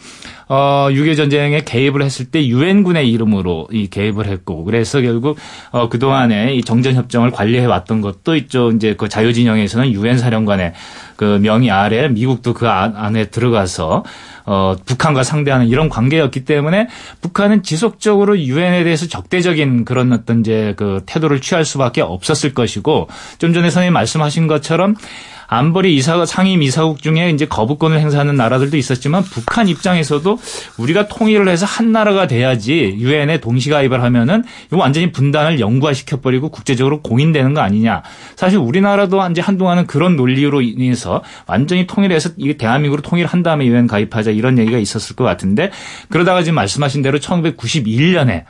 어, 0.49 0.89
6.25 0.91 1.17
전쟁에 1.17 1.61
개입을 1.61 2.03
했을 2.03 2.27
때 2.27 2.47
유엔군의 2.47 3.11
이름으로 3.11 3.69
이 3.71 3.89
개입을 3.89 4.27
했고 4.27 4.65
그래서 4.65 5.01
결국 5.01 5.39
어, 5.71 5.89
그동안에 5.89 6.55
이 6.55 6.63
정전 6.63 6.95
협정을 6.95 7.31
관리해 7.31 7.65
왔던 7.65 8.01
것도 8.01 8.37
있죠. 8.37 8.71
이제 8.73 8.95
그 8.95 9.09
자유 9.09 9.33
진영에서는 9.33 9.93
유엔 9.93 10.19
사령관의 10.19 10.75
그 11.17 11.39
명의 11.41 11.71
아래 11.71 12.09
미국도 12.09 12.55
그 12.55 12.69
안에 12.69 13.27
들어가서 13.27 14.05
어, 14.47 14.77
북한과 14.85 15.23
상대하는 15.23 15.69
이런 15.69 15.89
관계였기 15.89 16.45
때문에 16.45 16.89
북한은 17.23 17.63
지속적으로 17.63 18.39
유엔에 18.39 18.85
대해서 18.85 19.07
적대적인 19.07 19.87
그런 19.87 20.13
어떤 20.13 20.41
이제 20.41 20.75
그 20.77 21.03
태도를 21.07 21.41
취할 21.41 21.65
수밖에 21.65 22.01
없었을 22.01 22.55
것이고 22.55 23.09
좀 23.39 23.53
전에 23.53 23.71
선생님 23.71 23.93
말씀하신 23.93 24.47
것처럼 24.47 24.97
안보리 25.47 25.95
이사 25.97 26.25
상임 26.27 26.63
이사국 26.63 27.03
중에 27.03 27.31
이제 27.31 27.47
거부권을 27.47 28.01
행사하는 28.01 28.37
나라들도 28.37 28.77
있었지만 28.77 29.23
북한 29.23 29.69
입장에서도 29.69 30.39
우리가 30.79 31.09
통일을 31.09 31.49
해서 31.49 31.67
한 31.67 31.93
나라가 31.93 32.27
돼야지 32.27 32.97
유엔에 32.99 33.41
동시 33.41 33.71
가입을 33.71 34.03
하면은 34.03 34.45
이거 34.67 34.79
완전히 34.79 35.13
분단을 35.13 35.61
영구화시켜 35.61 36.21
버리고 36.21 36.51
국제적으로 36.51 37.03
공인되는 37.03 37.55
거 37.55 37.61
아니냐. 37.61 38.03
사실 38.37 38.59
우리나라도 38.59 39.25
이제 39.31 39.41
한동안은 39.41 39.87
그런 39.87 40.17
논리로 40.17 40.63
인해서 40.63 41.23
완전히 41.47 41.87
통일해서 41.87 42.31
이게 42.37 42.57
대한민국으로 42.57 43.03
통일한 43.03 43.43
다음에 43.43 43.67
유엔 43.67 43.87
가입하자 43.87 44.31
이런 44.31 44.59
얘기가 44.59 44.79
있었을 44.79 45.17
것 45.17 45.25
같은데 45.25 45.71
그러다가 46.09 46.43
지금 46.43 46.57
말씀하신 46.57 47.03
대로 47.03 47.19
1991년에 47.19 48.45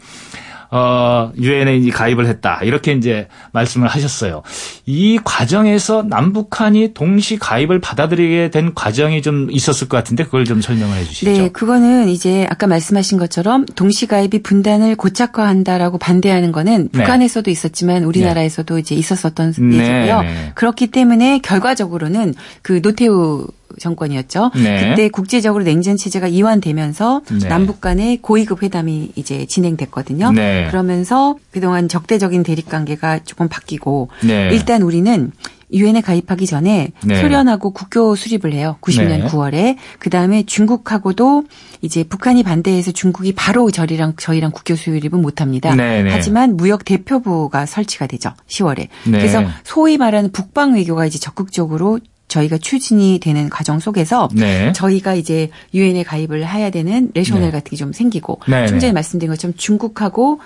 어, 0.76 1.30
유엔에 1.38 1.88
가입을 1.90 2.26
했다. 2.26 2.58
이렇게 2.64 2.90
이제 2.90 3.28
말씀을 3.52 3.86
하셨어요. 3.86 4.42
이 4.86 5.20
과정에서 5.22 6.02
남북한이 6.02 6.94
동시 6.94 7.38
가입을 7.38 7.80
받아들이게 7.80 8.50
된 8.50 8.74
과정이 8.74 9.22
좀 9.22 9.52
있었을 9.52 9.88
것 9.88 9.96
같은데 9.96 10.24
그걸 10.24 10.44
좀 10.44 10.60
설명을 10.60 10.96
해 10.96 11.04
주시죠. 11.04 11.30
네, 11.30 11.48
그거는 11.50 12.08
이제 12.08 12.48
아까 12.50 12.66
말씀하신 12.66 13.18
것처럼 13.18 13.66
동시 13.66 14.08
가입이 14.08 14.42
분단을 14.42 14.96
고착화한다라고 14.96 15.98
반대하는 15.98 16.50
거는 16.50 16.88
네. 16.90 16.98
북한에서도 16.98 17.48
있었지만 17.52 18.02
우리나라에서도 18.02 18.74
네. 18.74 18.80
이제 18.80 18.96
있었었던 18.96 19.52
네, 19.52 19.76
예고요. 19.76 20.22
네. 20.22 20.52
그렇기 20.56 20.88
때문에 20.88 21.38
결과적으로는 21.38 22.34
그 22.62 22.82
노태우 22.82 23.46
정권이었죠. 23.78 24.50
네. 24.56 24.90
그때 24.90 25.08
국제적으로 25.08 25.64
냉전 25.64 25.96
체제가 25.96 26.28
이완되면서 26.28 27.22
네. 27.40 27.48
남북 27.48 27.80
간의 27.80 28.18
고위급 28.18 28.62
회담이 28.62 29.12
이제 29.16 29.46
진행됐거든요. 29.46 30.32
네. 30.32 30.66
그러면서 30.68 31.36
그동안 31.50 31.88
적대적인 31.88 32.42
대립 32.42 32.68
관계가 32.68 33.20
조금 33.24 33.48
바뀌고 33.48 34.08
네. 34.24 34.50
일단 34.52 34.82
우리는 34.82 35.32
유엔에 35.72 36.02
가입하기 36.02 36.46
전에 36.46 36.92
네. 37.04 37.20
소련하고 37.20 37.72
국교 37.72 38.14
수립을 38.14 38.52
해요. 38.52 38.76
90년 38.80 39.26
9월에. 39.26 39.76
그 39.98 40.08
다음에 40.08 40.44
중국하고도 40.44 41.44
이제 41.80 42.04
북한이 42.04 42.44
반대해서 42.44 42.92
중국이 42.92 43.32
바로 43.32 43.70
저희랑 43.70 44.14
저희랑 44.16 44.52
국교 44.52 44.76
수립은 44.76 45.20
못 45.20 45.40
합니다. 45.40 45.74
하지만 46.10 46.56
무역 46.56 46.84
대표부가 46.84 47.66
설치가 47.66 48.06
되죠. 48.06 48.32
10월에. 48.46 48.88
그래서 49.04 49.42
소위 49.64 49.98
말하는 49.98 50.30
북방 50.30 50.74
외교가 50.74 51.06
이제 51.06 51.18
적극적으로 51.18 51.98
저희가 52.34 52.58
추진이 52.58 53.20
되는 53.20 53.48
과정 53.48 53.78
속에서 53.78 54.28
네. 54.34 54.72
저희가 54.72 55.14
이제 55.14 55.50
유엔에 55.72 56.02
가입을 56.02 56.46
해야 56.46 56.70
되는 56.70 57.10
rationale 57.14 57.44
네. 57.44 57.50
같은 57.52 57.70
게 57.70 57.76
좀 57.76 57.92
생기고 57.92 58.40
네. 58.48 58.66
좀 58.66 58.78
전에 58.80 58.92
말씀드린 58.92 59.30
것처럼 59.30 59.54
중국하고 59.56 60.40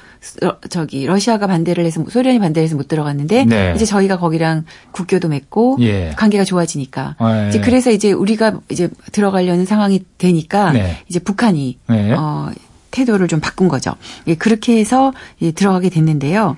저기 0.68 1.06
러시아가 1.06 1.46
반대를 1.46 1.84
해서 1.84 2.04
소련이 2.08 2.38
반대를 2.38 2.64
해서 2.64 2.76
못 2.76 2.88
들어갔는데 2.88 3.44
네. 3.44 3.72
이제 3.74 3.84
저희가 3.84 4.18
거기랑 4.18 4.64
국교도 4.92 5.28
맺고 5.28 5.78
예. 5.80 6.12
관계가 6.16 6.44
좋아지니까 6.44 7.16
예. 7.20 7.48
이제 7.48 7.60
그래서 7.60 7.90
이제 7.90 8.12
우리가 8.12 8.60
이제 8.68 8.88
들어가려는 9.12 9.64
상황이 9.66 10.02
되니까 10.18 10.72
네. 10.72 10.98
이제 11.08 11.18
북한이 11.18 11.78
네. 11.88 12.12
어 12.12 12.50
태도를 12.90 13.28
좀 13.28 13.40
바꾼 13.40 13.68
거죠. 13.68 13.94
예, 14.26 14.34
그렇게 14.34 14.78
해서 14.78 15.12
들어가게 15.54 15.90
됐는데요. 15.90 16.56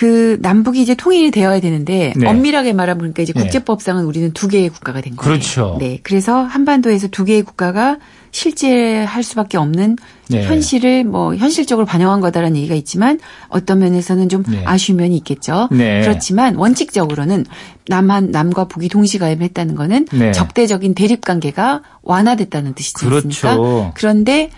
그 0.00 0.38
남북이 0.40 0.80
이제 0.80 0.94
통일이 0.94 1.30
되어야 1.30 1.60
되는데 1.60 2.14
네. 2.16 2.26
엄밀하게 2.26 2.72
말하보니까 2.72 3.22
이제 3.22 3.34
네. 3.34 3.42
국제법상은 3.42 4.06
우리는 4.06 4.32
두 4.32 4.48
개의 4.48 4.70
국가가 4.70 5.02
된 5.02 5.14
거예요. 5.14 5.30
그렇죠. 5.30 5.76
네. 5.78 5.98
그래서 6.02 6.42
한반도에서 6.42 7.08
두 7.08 7.26
개의 7.26 7.42
국가가 7.42 7.98
실제할 8.30 9.22
수밖에 9.22 9.58
없는 9.58 9.96
네. 10.30 10.42
현실을 10.42 11.04
뭐 11.04 11.36
현실적으로 11.36 11.84
반영한 11.84 12.22
거다라는 12.22 12.56
얘기가 12.56 12.74
있지만 12.76 13.20
어떤 13.48 13.80
면에서는 13.80 14.30
좀 14.30 14.42
네. 14.44 14.62
아쉬운 14.64 14.96
면이 14.96 15.18
있겠죠. 15.18 15.68
네. 15.70 16.00
그렇지만 16.00 16.54
원칙적으로는 16.54 17.44
남한 17.86 18.30
남과 18.30 18.68
북이 18.68 18.88
동시 18.88 19.18
가입했다는 19.18 19.74
거는 19.74 20.06
네. 20.14 20.32
적대적인 20.32 20.94
대립 20.94 21.20
관계가 21.20 21.82
완화됐다는 22.00 22.72
뜻이지 22.72 23.04
않습니까? 23.04 23.56
그렇죠. 23.56 23.92
그런데 23.94 24.48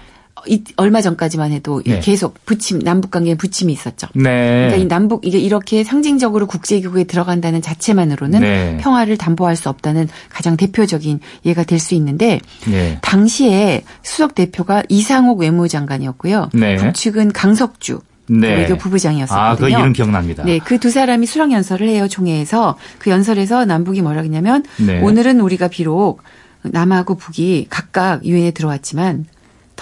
이, 0.47 0.63
얼마 0.77 1.01
전까지만 1.01 1.53
해도 1.53 1.83
네. 1.85 2.01
계속 2.01 2.35
부침 2.47 2.79
남북 2.79 3.11
관계에 3.11 3.35
부침이 3.35 3.73
있었죠. 3.73 4.09
네. 4.15 4.23
그러니까 4.23 4.77
이 4.77 4.87
남북 4.87 5.27
이게 5.27 5.39
이렇게 5.39 5.85
상징적으로 5.85 6.47
국제 6.47 6.81
기구에 6.81 7.05
들어간다는 7.05 7.63
자체만으로는 7.63 8.41
네. 8.41 8.79
평화를 8.81 9.17
담보할 9.17 9.57
수 9.57 9.69
없다는 9.69 10.09
가장 10.31 10.57
대표적인 10.57 11.21
예가 11.45 11.65
될 11.65 11.83
수 11.83 11.95
있는데 11.97 12.41
네. 12.71 12.99
당시에 13.03 13.83
수석 14.03 14.35
대표가 14.37 14.85
이상옥 14.89 15.41
외무장관이었고요. 15.41 16.51
네. 16.55 16.77
북측은 16.77 17.33
강석주 17.33 18.01
네. 18.29 18.55
외교 18.57 18.77
부부장이었었거든요. 18.77 19.43
아, 19.43 19.57
그 19.57 19.69
이름 19.69 19.93
기억납니다. 19.93 20.45
네, 20.45 20.59
그 20.61 20.79
두 20.79 20.91
사람이 20.91 21.27
수락 21.27 21.51
연설을 21.53 21.89
해요 21.89 22.09
총회에서 22.09 22.77
그 22.99 23.11
연설에서 23.11 23.65
남북이 23.65 24.01
뭐라 24.03 24.23
그러냐면 24.23 24.65
네. 24.85 25.01
오늘은 25.01 25.41
우리가 25.41 25.69
비록 25.69 26.23
남하고 26.63 27.17
북이 27.17 27.67
각각 27.69 28.25
유엔에 28.25 28.53
들어왔지만 28.53 29.27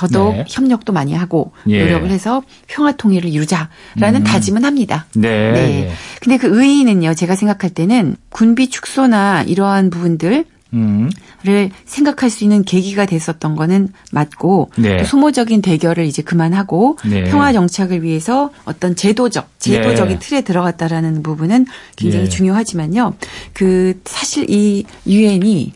더더욱 0.00 0.37
네. 0.37 0.45
협력도 0.49 0.92
많이 0.95 1.14
하고 1.14 1.52
예. 1.69 1.83
노력을 1.83 2.09
해서 2.11 2.42
평화 2.66 2.92
통일을 2.92 3.28
이루자라는 3.28 4.23
음. 4.23 4.25
다짐은 4.25 4.64
합니다. 4.64 5.07
네. 5.14 5.52
네. 5.52 5.90
근데 6.23 6.38
그 6.38 6.47
의의는요, 6.47 7.14
제가 7.14 7.37
생각할 7.37 7.71
때는 7.71 8.16
군비 8.30 8.71
축소나 8.71 9.42
이러한 9.42 9.90
부분들 9.90 10.47
음. 10.73 11.11
를 11.42 11.71
생각할 11.87 12.28
수 12.28 12.45
있는 12.45 12.64
계기가 12.64 13.07
됐었던 13.07 13.57
거는 13.57 13.88
맞고 14.12 14.71
네. 14.76 14.99
또 14.99 15.04
소모적인 15.04 15.62
대결을 15.62 16.04
이제 16.04 16.21
그만하고 16.21 16.99
네. 17.07 17.25
평화 17.25 17.54
정착을 17.54 18.02
위해서 18.02 18.50
어떤 18.66 18.95
제도적 18.95 19.49
제도적인 19.59 20.19
네. 20.19 20.26
틀에 20.26 20.40
들어갔다라는 20.42 21.23
부분은 21.23 21.64
굉장히 21.97 22.26
예. 22.26 22.28
중요하지만요. 22.28 23.14
그 23.54 23.99
사실 24.04 24.50
이 24.50 24.85
유엔이 25.07 25.73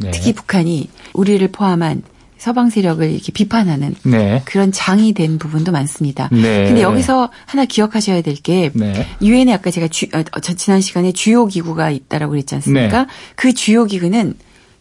네. 0.00 0.10
특히 0.10 0.34
북한이 0.34 0.90
우리를 1.14 1.48
포함한 1.48 2.02
서방 2.38 2.70
세력을 2.70 3.10
이렇게 3.10 3.32
비판하는 3.32 3.94
네. 4.04 4.42
그런 4.44 4.72
장이 4.72 5.12
된 5.14 5.38
부분도 5.38 5.72
많습니다. 5.72 6.28
네. 6.32 6.66
근데 6.66 6.82
여기서 6.82 7.30
하나 7.46 7.64
기억하셔야 7.64 8.22
될게 8.22 8.70
네. 8.74 9.06
유엔에 9.22 9.52
아까 9.52 9.70
제가 9.70 9.88
주, 9.88 10.06
어, 10.14 10.40
지난 10.40 10.80
시간에 10.80 11.12
주요 11.12 11.46
기구가 11.46 11.90
있다라고 11.90 12.30
그랬지 12.30 12.54
않습니까? 12.56 13.02
네. 13.02 13.08
그 13.34 13.54
주요 13.54 13.84
기구는 13.84 14.34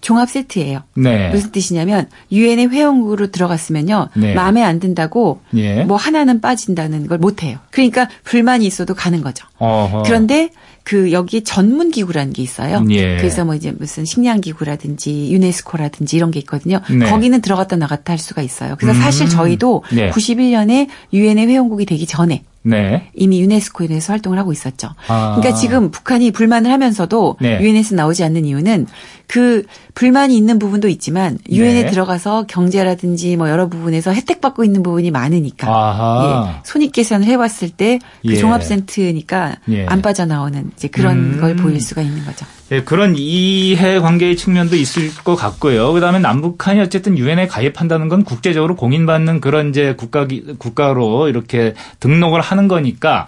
종합 0.06 0.30
세트예요. 0.30 0.84
네. 0.98 1.30
무슨 1.30 1.52
뜻이냐면 1.52 2.08
유엔의 2.32 2.70
회원국으로 2.70 3.32
들어갔으면요 3.32 4.10
네. 4.16 4.36
마음에 4.36 4.62
안 4.62 4.80
든다고 4.80 5.42
예. 5.56 5.84
뭐 5.84 5.98
하나는 5.98 6.42
빠진다는 6.42 7.08
걸 7.08 7.18
못 7.18 7.42
해요. 7.42 7.58
그러니까 7.72 8.08
불만이 8.24 8.68
있어도 8.68 8.94
가는 8.94 9.22
거죠. 9.22 9.48
어허. 9.58 10.04
그런데 10.04 10.52
그 10.84 11.12
여기 11.12 11.44
전문 11.44 11.90
기구라는 11.90 12.34
게 12.34 12.44
있어요. 12.44 12.86
예. 12.92 13.18
그래서 13.18 13.44
뭐 13.46 13.56
이제 13.56 13.74
무슨 13.76 14.06
식량 14.06 14.42
기구라든지 14.42 15.32
유네스코라든지 15.32 16.16
이런 16.18 16.30
게 16.30 16.38
있거든요. 16.42 16.82
네. 16.92 17.10
거기는 17.10 17.42
들어갔다 17.42 17.76
나갔다 17.78 18.14
할 18.14 18.20
수가 18.20 18.44
있어요. 18.44 18.76
그래서 18.78 19.00
음. 19.00 19.02
사실 19.02 19.28
저희도 19.28 19.86
네. 19.92 20.12
91년에 20.12 20.88
유엔의 21.14 21.48
회원국이 21.48 21.88
되기 21.88 22.06
전에 22.06 22.44
네. 22.66 23.10
이미 23.14 23.42
유네스코에서 23.42 24.14
활동을 24.14 24.40
하고 24.40 24.52
있었죠. 24.52 24.90
아. 25.08 25.36
그러니까 25.38 25.56
지금 25.56 25.92
북한이 25.92 26.32
불만을 26.32 26.72
하면서도 26.72 27.38
네. 27.40 27.60
유엔에서 27.62 27.96
나오지 27.96 28.24
않는 28.24 28.46
이유는 28.46 28.88
그 29.28 29.64
불만이 29.94 30.36
있는 30.36 30.60
부분도 30.60 30.88
있지만 30.88 31.38
유엔에 31.50 31.84
네. 31.84 31.92
들어가서 31.92 32.46
경제라든지 32.48 33.38
뭐 33.38 33.50
여러 33.50 33.68
부분에서 33.70 34.14
혜택 34.14 34.42
받고 34.42 34.64
있는 34.64 34.84
부분이 34.84 35.12
많으니까 35.12 36.56
예. 36.58 36.62
손익 36.64 36.92
계산을 36.92 37.28
해봤을 37.28 37.70
때그 37.76 38.04
예. 38.26 38.36
종합 38.36 38.64
센트니까 38.64 39.58
예. 39.70 39.86
안 39.86 40.02
빠져나오는 40.02 40.72
이제 40.76 40.88
그런 40.88 41.18
음. 41.18 41.38
걸 41.40 41.56
보일 41.56 41.80
수가 41.82 42.02
있는 42.02 42.26
거죠. 42.26 42.46
예, 42.72 42.82
그런 42.82 43.14
이해 43.16 44.00
관계의 44.00 44.36
측면도 44.36 44.76
있을 44.76 45.14
것 45.24 45.36
같고요. 45.36 45.94
그다음에 45.94 46.18
남북한이 46.18 46.80
어쨌든 46.82 47.16
유엔에 47.18 47.46
가입한다는 47.48 48.10
건 48.10 48.24
국제적으로 48.24 48.76
공인받는 48.76 49.40
그런 49.40 49.70
이제 49.70 49.94
국가 49.96 50.28
국가로 50.58 51.28
이렇게 51.30 51.76
등록을 52.00 52.42
하는 52.42 52.68
거니까 52.68 53.28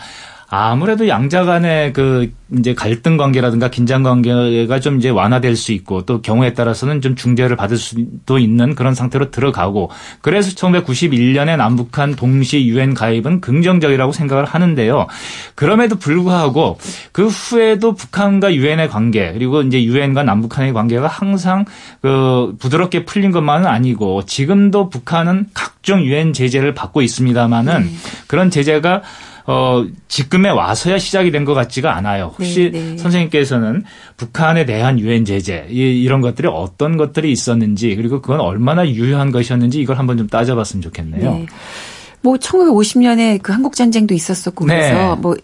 아무래도 0.50 1.10
양자 1.10 1.44
간의 1.44 1.92
그 1.92 2.32
이제 2.58 2.74
갈등 2.74 3.18
관계라든가 3.18 3.70
긴장 3.70 4.04
관계가 4.04 4.80
좀 4.80 4.98
이제 4.98 5.10
완화될 5.10 5.58
수 5.58 5.74
있고 5.74 6.06
또 6.06 6.22
경우에 6.22 6.54
따라서는 6.54 7.02
좀 7.02 7.16
중재를 7.16 7.58
받을 7.58 7.76
수도 7.76 8.38
있는 8.38 8.74
그런 8.74 8.96
상태로 8.96 9.32
들어가고 9.32 9.92
그래서 10.22 10.52
1991년에 10.52 11.58
남북한 11.58 12.16
동시 12.16 12.66
유엔 12.68 12.94
가입은 12.94 13.42
긍정적이라고 13.42 14.14
생각을 14.14 14.46
하는데요. 14.46 15.08
그럼에도 15.56 15.98
불구하고 15.98 16.78
그 17.12 17.28
후에도 17.28 17.96
북한과 17.96 18.56
유엔의 18.56 18.88
관계 18.88 19.34
그리고 19.34 19.62
이제 19.64 19.84
유엔과 19.84 20.24
남북한의 20.24 20.72
관계가 20.72 21.08
항상 21.08 21.66
그 22.02 22.56
부드럽게 22.60 23.04
풀린 23.04 23.32
것만은 23.32 23.68
아니고 23.68 24.24
지금도 24.24 24.90
북한은 24.90 25.48
각종 25.54 26.06
유엔 26.06 26.32
제재를 26.32 26.74
받고 26.74 27.02
있습니다만은 27.02 27.76
음. 27.76 27.98
그런 28.28 28.50
제재가 28.50 29.02
어, 29.48 29.86
지금에 30.10 30.50
와서야 30.50 30.98
시작이 30.98 31.32
된 31.32 31.48
것 31.48 31.54
같지가 31.54 31.96
않아요. 31.96 32.34
혹시 32.38 32.70
네, 32.74 32.82
네. 32.92 32.98
선생님께서는 32.98 33.84
북한에 34.18 34.66
대한 34.66 35.00
유엔 35.00 35.24
제재 35.24 35.66
이, 35.70 36.06
런 36.08 36.20
것들이 36.20 36.50
어떤 36.52 36.98
것들이 36.98 37.32
있었는지 37.32 37.96
그리고 37.96 38.22
그건 38.22 38.42
얼마나 38.42 38.86
유효한 38.88 39.32
것이었는지 39.32 39.80
이걸 39.80 39.98
한번 39.98 40.18
좀 40.18 40.28
따져봤으면 40.28 40.82
좋겠네요. 40.82 41.32
네. 41.32 41.46
뭐 42.22 42.36
1950년에 42.36 43.42
그 43.42 43.54
한국 43.54 43.76
전쟁도 43.76 44.14
있었었고 44.14 44.66
그래서 44.66 45.16
네. 45.16 45.22
뭐 45.22 45.36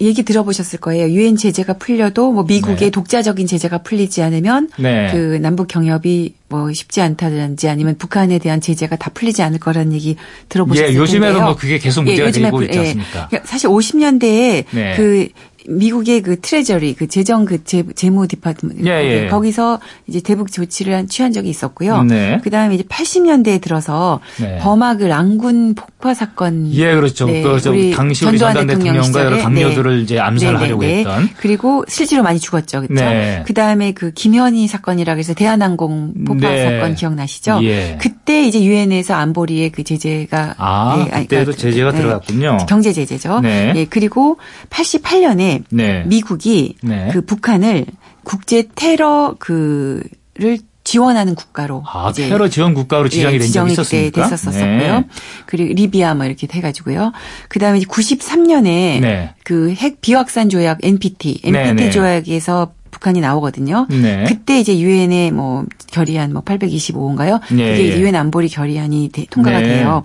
얘기 0.00 0.22
들어보셨을 0.22 0.78
거예요. 0.80 1.08
유엔 1.08 1.36
제재가 1.36 1.74
풀려도 1.74 2.32
뭐 2.32 2.44
미국의 2.44 2.76
네. 2.76 2.90
독자적인 2.90 3.46
제재가 3.46 3.78
풀리지 3.78 4.22
않으면 4.22 4.70
네. 4.78 5.08
그 5.10 5.38
남북 5.40 5.68
경협이 5.68 6.34
뭐 6.48 6.72
쉽지 6.72 7.00
않다든지 7.00 7.68
아니면 7.68 7.96
북한에 7.96 8.38
대한 8.38 8.60
제재가 8.60 8.96
다 8.96 9.10
풀리지 9.12 9.42
않을 9.42 9.58
거라는 9.58 9.92
얘기 9.94 10.16
들어보셨을 10.50 10.92
예, 10.92 10.96
요즘에도 10.96 11.32
텐데요. 11.32 11.44
뭐 11.44 11.56
그게 11.56 11.78
계속 11.78 12.04
문제가 12.04 12.28
예, 12.28 12.32
되고 12.32 12.62
있지 12.62 12.78
예. 12.78 12.80
않습니까? 12.80 13.28
예, 13.32 13.40
사실 13.44 13.70
50년대에 13.70 14.64
네. 14.70 14.94
그 14.96 15.28
미국의 15.68 16.22
그 16.22 16.40
Treasury 16.40 16.94
그 16.94 17.06
재정 17.06 17.44
그 17.44 17.62
재, 17.64 17.82
무 18.10 18.26
Department 18.26 18.86
예, 18.86 19.24
예. 19.24 19.26
거기서 19.28 19.80
이제 20.06 20.20
대북 20.20 20.52
조치를 20.52 21.06
취한 21.08 21.32
적이 21.32 21.50
있었고요. 21.50 22.02
네. 22.02 22.40
그다음에 22.42 22.74
이제 22.74 22.84
80년대에 22.84 23.60
들어서 23.60 24.20
네. 24.40 24.58
버마 24.58 24.96
그 24.96 25.04
랑군 25.04 25.74
폭파 25.74 26.14
사건 26.14 26.72
예 26.72 26.94
그렇죠. 26.94 27.26
네, 27.26 27.42
그 27.42 27.60
우리 27.68 27.90
당시 27.92 28.24
우리 28.26 28.38
전두환 28.38 28.66
대통령과 28.66 29.24
여러 29.24 29.38
각료들을 29.38 29.96
네. 29.96 30.02
이제 30.02 30.18
암살하려고 30.18 30.82
네, 30.82 30.86
네, 30.88 30.98
했던 30.98 31.28
그리고 31.36 31.84
실제로 31.88 32.22
많이 32.22 32.38
죽었죠. 32.38 32.82
그렇죠. 32.82 33.44
그다음에 33.46 33.92
그 33.92 34.12
김현희 34.12 34.66
사건이라 34.66 35.14
그래서 35.14 35.34
대한항공 35.34 36.24
폭파 36.26 36.48
사건 36.56 36.94
기억나시죠? 36.94 37.60
예. 37.62 37.98
그때 38.00 38.44
이제 38.44 38.62
유엔에서 38.62 39.14
안보리의 39.14 39.70
그 39.70 39.84
제재가 39.84 40.56
아 40.58 41.04
그때도 41.04 41.26
그러니까, 41.28 41.52
제재가 41.52 41.92
들어갔군요. 41.92 42.58
경제 42.68 42.92
제재죠. 42.92 43.42
예 43.44 43.86
그리고 43.88 44.38
88년에 44.70 45.51
네. 45.70 46.04
미국이 46.04 46.76
네. 46.82 47.10
그 47.12 47.24
북한을 47.24 47.86
국제 48.24 48.68
테러 48.74 49.36
그를 49.38 50.58
지원하는 50.84 51.34
국가로 51.34 51.84
아, 51.86 52.10
이제 52.10 52.28
테러 52.28 52.48
지원 52.48 52.74
국가로 52.74 53.08
지정이 53.08 53.34
예, 53.34 53.38
된 53.38 53.52
적이 53.52 53.72
있었습니까? 53.72 54.28
됐었었고요. 54.28 55.00
네. 55.00 55.04
그리고 55.46 55.74
리비아 55.74 56.14
뭐 56.14 56.26
이렇게 56.26 56.48
해 56.52 56.60
가지고요. 56.60 57.12
그다음에 57.48 57.80
93년에 57.80 59.00
네. 59.00 59.34
그핵 59.44 60.00
비확산 60.00 60.48
조약 60.48 60.78
NPT, 60.82 61.40
NPT 61.44 61.74
네, 61.74 61.90
조약에서 61.90 62.72
북한이 63.02 63.20
나오거든요. 63.20 63.88
네. 63.90 64.24
그때 64.28 64.60
이제 64.60 64.78
유엔의 64.78 65.32
뭐 65.32 65.66
결의안 65.88 66.32
뭐 66.32 66.42
825인가요? 66.42 67.40
네. 67.50 67.72
그게 67.72 67.92
예. 67.92 68.00
유엔 68.00 68.14
안보리 68.14 68.48
결의안이 68.48 69.10
대, 69.12 69.26
통과가 69.28 69.60
네. 69.60 69.66
돼요. 69.66 70.04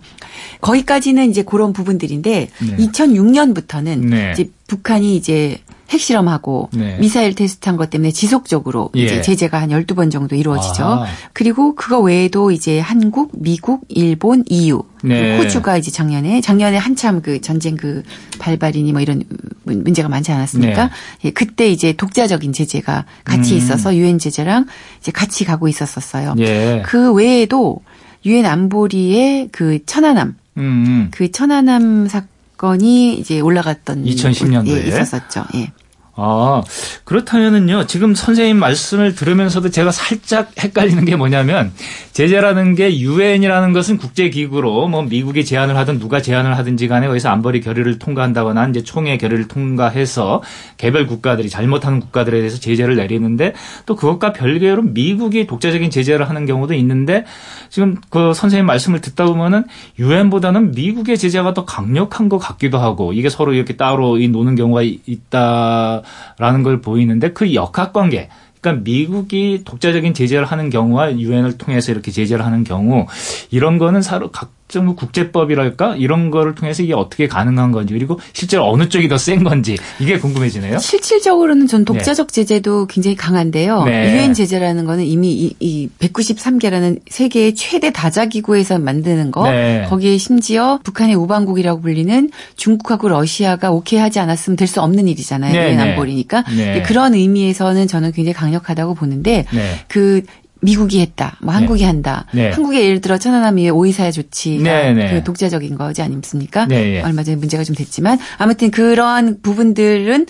거기까지는 0.61 1.29
이제 1.29 1.43
그런 1.43 1.73
부분들인데 1.73 2.49
2006년부터는 2.59 4.33
이제 4.33 4.49
북한이 4.67 5.15
이제 5.15 5.59
핵실험하고 5.89 6.69
네. 6.73 6.97
미사일 6.99 7.33
테스트한 7.33 7.77
것 7.77 7.89
때문에 7.89 8.11
지속적으로 8.11 8.89
예. 8.95 9.03
이제 9.03 9.21
제재가 9.21 9.61
한 9.61 9.69
12번 9.69 10.11
정도 10.11 10.35
이루어지죠. 10.35 10.83
아. 10.83 11.05
그리고 11.33 11.75
그거 11.75 11.99
외에도 11.99 12.51
이제 12.51 12.79
한국, 12.79 13.31
미국, 13.33 13.85
일본, 13.87 14.43
EU, 14.47 14.83
네. 15.03 15.37
호주가 15.37 15.77
이제 15.77 15.91
작년에 15.91 16.41
작년에 16.41 16.77
한참 16.77 17.21
그 17.21 17.39
전쟁 17.41 17.77
그 17.77 18.03
발발이니 18.39 18.91
뭐 18.91 19.01
이런 19.01 19.23
문제가 19.63 20.09
많지 20.09 20.31
않았습니까? 20.31 20.85
네. 20.85 20.91
예, 21.25 21.31
그때 21.31 21.69
이제 21.69 21.93
독자적인 21.93 22.53
제재가 22.53 23.05
같이 23.23 23.53
음. 23.53 23.57
있어서 23.57 23.95
유엔 23.95 24.19
제재랑 24.19 24.65
이제 24.99 25.11
같이 25.11 25.45
가고 25.45 25.67
있었었어요. 25.67 26.35
예. 26.39 26.83
그 26.85 27.13
외에도 27.13 27.81
유엔 28.25 28.45
안보리의 28.45 29.49
그 29.51 29.85
천안함 29.85 30.35
음. 30.57 30.61
음. 30.61 31.07
그 31.11 31.31
천안함 31.31 32.07
사건 32.07 32.36
건이 32.57 33.19
이제 33.19 33.39
올라갔던 33.39 34.03
2010년도에 34.03 34.83
예, 34.83 34.87
있었었죠. 34.87 35.45
예. 35.55 35.71
아, 36.19 36.63
그렇다면은요, 37.03 37.85
지금 37.85 38.15
선생님 38.15 38.57
말씀을 38.57 39.13
들으면서도 39.13 39.69
제가 39.69 39.91
살짝 39.91 40.51
헷갈리는 40.59 41.05
게 41.05 41.15
뭐냐면, 41.15 41.71
제재라는 42.17 42.73
게 42.73 42.99
유엔이라는 42.99 43.73
것은 43.73 43.97
국제기구로 43.97 44.87
뭐 44.87 45.03
미국이 45.03 45.45
제안을 45.45 45.77
하든 45.77 45.99
누가 45.99 46.19
제안을 46.19 46.57
하든지 46.57 46.87
간에 46.87 47.05
거기서 47.05 47.29
안보리 47.29 47.61
결의를 47.61 47.99
통과한다거나 47.99 48.69
이제 48.69 48.81
총회 48.81 49.19
결의를 49.19 49.47
통과해서 49.47 50.41
개별 50.77 51.05
국가들이 51.05 51.47
잘못하는 51.47 51.99
국가들에 51.99 52.39
대해서 52.39 52.59
제재를 52.59 52.95
내리는데 52.95 53.53
또 53.85 53.95
그것과 53.95 54.33
별개로 54.33 54.81
미국이 54.81 55.45
독자적인 55.45 55.91
제재를 55.91 56.27
하는 56.27 56.47
경우도 56.47 56.73
있는데 56.73 57.25
지금 57.69 57.97
그 58.09 58.33
선생님 58.33 58.65
말씀을 58.65 58.99
듣다 59.01 59.25
보면은 59.25 59.65
유엔보다는 59.99 60.71
미국의 60.71 61.19
제재가 61.19 61.53
더 61.53 61.65
강력한 61.65 62.29
것 62.29 62.39
같기도 62.39 62.79
하고 62.79 63.13
이게 63.13 63.29
서로 63.29 63.53
이렇게 63.53 63.75
따로 63.75 64.17
노는 64.17 64.55
경우가 64.55 64.81
있다. 64.81 66.01
라는 66.37 66.63
걸 66.63 66.81
보이는데 66.81 67.33
그 67.33 67.53
역학 67.53 67.93
관계 67.93 68.29
그러니까 68.61 68.83
미국이 68.83 69.61
독자적인 69.65 70.13
제재를 70.13 70.45
하는 70.45 70.69
경우와 70.69 71.17
유엔을 71.17 71.57
통해서 71.57 71.91
이렇게 71.91 72.11
제재를 72.11 72.45
하는 72.45 72.63
경우 72.63 73.05
이런 73.51 73.77
거는 73.77 74.01
서로 74.01 74.31
각 74.31 74.56
정부 74.67 74.95
국제법이랄까 74.95 75.95
이런 75.95 76.29
거를 76.29 76.53
통해서 76.55 76.83
이게 76.83 76.93
어떻게 76.93 77.27
가능한 77.27 77.71
건지 77.71 77.93
그리고 77.93 78.19
실제로 78.33 78.69
어느 78.69 78.89
쪽이 78.89 79.07
더 79.07 79.17
센 79.17 79.43
건지 79.43 79.77
이게 79.99 80.19
궁금해지네요. 80.19 80.77
실질적으로는 80.77 81.67
전 81.67 81.85
독자적 81.85 82.27
네. 82.27 82.33
제재도 82.33 82.85
굉장히 82.87 83.15
강한데요. 83.15 83.83
네. 83.85 84.13
유엔 84.13 84.33
제재라는 84.33 84.85
거는 84.85 85.05
이미 85.05 85.31
이, 85.33 85.55
이 85.59 85.89
193개라는 85.99 86.99
세계의 87.09 87.55
최대 87.55 87.91
다자 87.91 88.25
기구에서 88.25 88.77
만드는 88.79 89.31
거 89.31 89.49
네. 89.49 89.85
거기에 89.89 90.17
심지어 90.17 90.79
북한의 90.83 91.15
우방국이라고 91.15 91.81
불리는 91.81 92.29
중국하고 92.55 93.09
러시아가 93.09 93.71
오케이 93.71 93.99
하지 93.99 94.19
않았으면 94.19 94.55
될 94.55 94.67
수 94.67 94.81
없는 94.81 95.07
일이잖아요. 95.07 95.53
네, 95.53 95.59
유엔 95.67 95.77
네. 95.77 95.83
안보리니까 95.91 96.43
네. 96.55 96.81
그런 96.81 97.13
의미에서는 97.13 97.87
저는 97.87 98.11
굉장히 98.11 98.33
강력하다고 98.33 98.95
보는데 98.95 99.45
그 99.87 100.21
미국이 100.67 101.01
했다, 101.01 101.37
뭐 101.41 101.53
한국이 101.53 101.81
네. 101.81 101.87
한다. 101.87 102.25
네. 102.33 102.51
한국의 102.51 102.83
예를 102.83 103.01
들어 103.01 103.17
천안함의 103.17 103.69
오이사야 103.69 104.11
조치가 104.11 104.63
네, 104.63 104.93
네. 104.93 105.13
그 105.13 105.23
독자적인 105.23 105.77
거지 105.77 106.01
않습니까? 106.01 106.65
네, 106.65 106.97
예. 106.97 107.01
얼마 107.01 107.23
전에 107.23 107.37
문제가 107.37 107.63
좀 107.63 107.75
됐지만 107.75 108.19
아무튼 108.37 108.71
그런 108.71 109.41
부분들은 109.41 110.25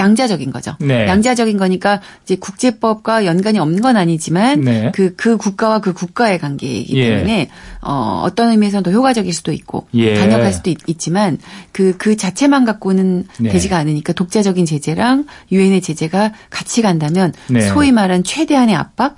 양자적인 0.00 0.50
거죠. 0.50 0.74
네. 0.80 1.06
양자적인 1.06 1.56
거니까 1.58 2.00
이제 2.24 2.36
국제법과 2.36 3.24
연관이 3.26 3.58
없는 3.58 3.80
건 3.80 3.96
아니지만 3.96 4.60
네. 4.60 4.92
그, 4.94 5.14
그 5.16 5.36
국가와 5.36 5.80
그 5.80 5.92
국가의 5.92 6.38
관계이기 6.38 6.98
예. 6.98 7.10
때문에 7.10 7.48
어, 7.80 8.22
어떤 8.24 8.50
의미에서는 8.50 8.82
더 8.82 8.90
효과적일 8.90 9.32
수도 9.32 9.52
있고 9.52 9.86
예. 9.94 10.14
강력할 10.14 10.52
수도 10.52 10.70
있, 10.70 10.98
지만 10.98 11.38
그, 11.72 11.96
그 11.96 12.16
자체만 12.16 12.64
갖고는 12.64 13.26
네. 13.38 13.50
되지가 13.50 13.76
않으니까 13.76 14.12
독자적인 14.12 14.66
제재랑 14.66 15.26
유엔의 15.50 15.80
제재가 15.80 16.32
같이 16.50 16.82
간다면 16.82 17.32
네. 17.48 17.60
소위 17.60 17.92
말한 17.92 18.24
최대한의 18.24 18.74
압박. 18.74 19.16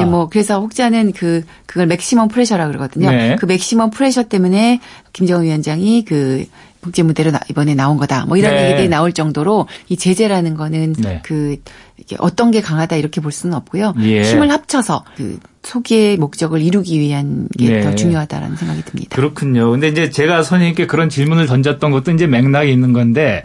예, 0.00 0.04
뭐 0.04 0.28
그래서 0.28 0.60
혹자는 0.60 1.12
그 1.12 1.42
그걸 1.66 1.86
maximum 1.86 2.28
pressure라 2.28 2.66
그러거든요. 2.68 3.10
네. 3.10 3.36
그 3.36 3.46
maximum 3.46 3.90
pressure 3.90 4.24
때문에 4.24 4.80
김정은 5.12 5.44
위원장이 5.44 6.04
그 6.04 6.44
국제 6.84 7.02
무대로 7.02 7.32
이번에 7.48 7.74
나온 7.74 7.96
거다. 7.96 8.26
뭐 8.26 8.36
이런 8.36 8.52
네. 8.52 8.66
얘기들이 8.66 8.88
나올 8.90 9.12
정도로 9.12 9.66
이 9.88 9.96
제재라는 9.96 10.54
거는 10.54 10.92
네. 10.98 11.22
그 11.24 11.56
이게 11.96 12.14
어떤 12.18 12.50
게 12.50 12.60
강하다 12.60 12.96
이렇게 12.96 13.22
볼 13.22 13.32
수는 13.32 13.56
없고요. 13.56 13.94
예. 14.02 14.22
힘을 14.22 14.50
합쳐서 14.50 15.02
그 15.16 15.38
소기의 15.62 16.18
목적을 16.18 16.60
이루기 16.60 17.00
위한 17.00 17.48
게더 17.58 17.90
네. 17.90 17.94
중요하다라는 17.96 18.56
생각이 18.56 18.82
듭니다. 18.82 19.16
그렇군요. 19.16 19.70
근데 19.70 19.88
이제 19.88 20.10
제가 20.10 20.42
선생님께 20.42 20.86
그런 20.86 21.08
질문을 21.08 21.46
던졌던 21.46 21.90
것도 21.90 22.10
이제 22.10 22.26
맥락이 22.26 22.70
있는 22.70 22.92
건데 22.92 23.44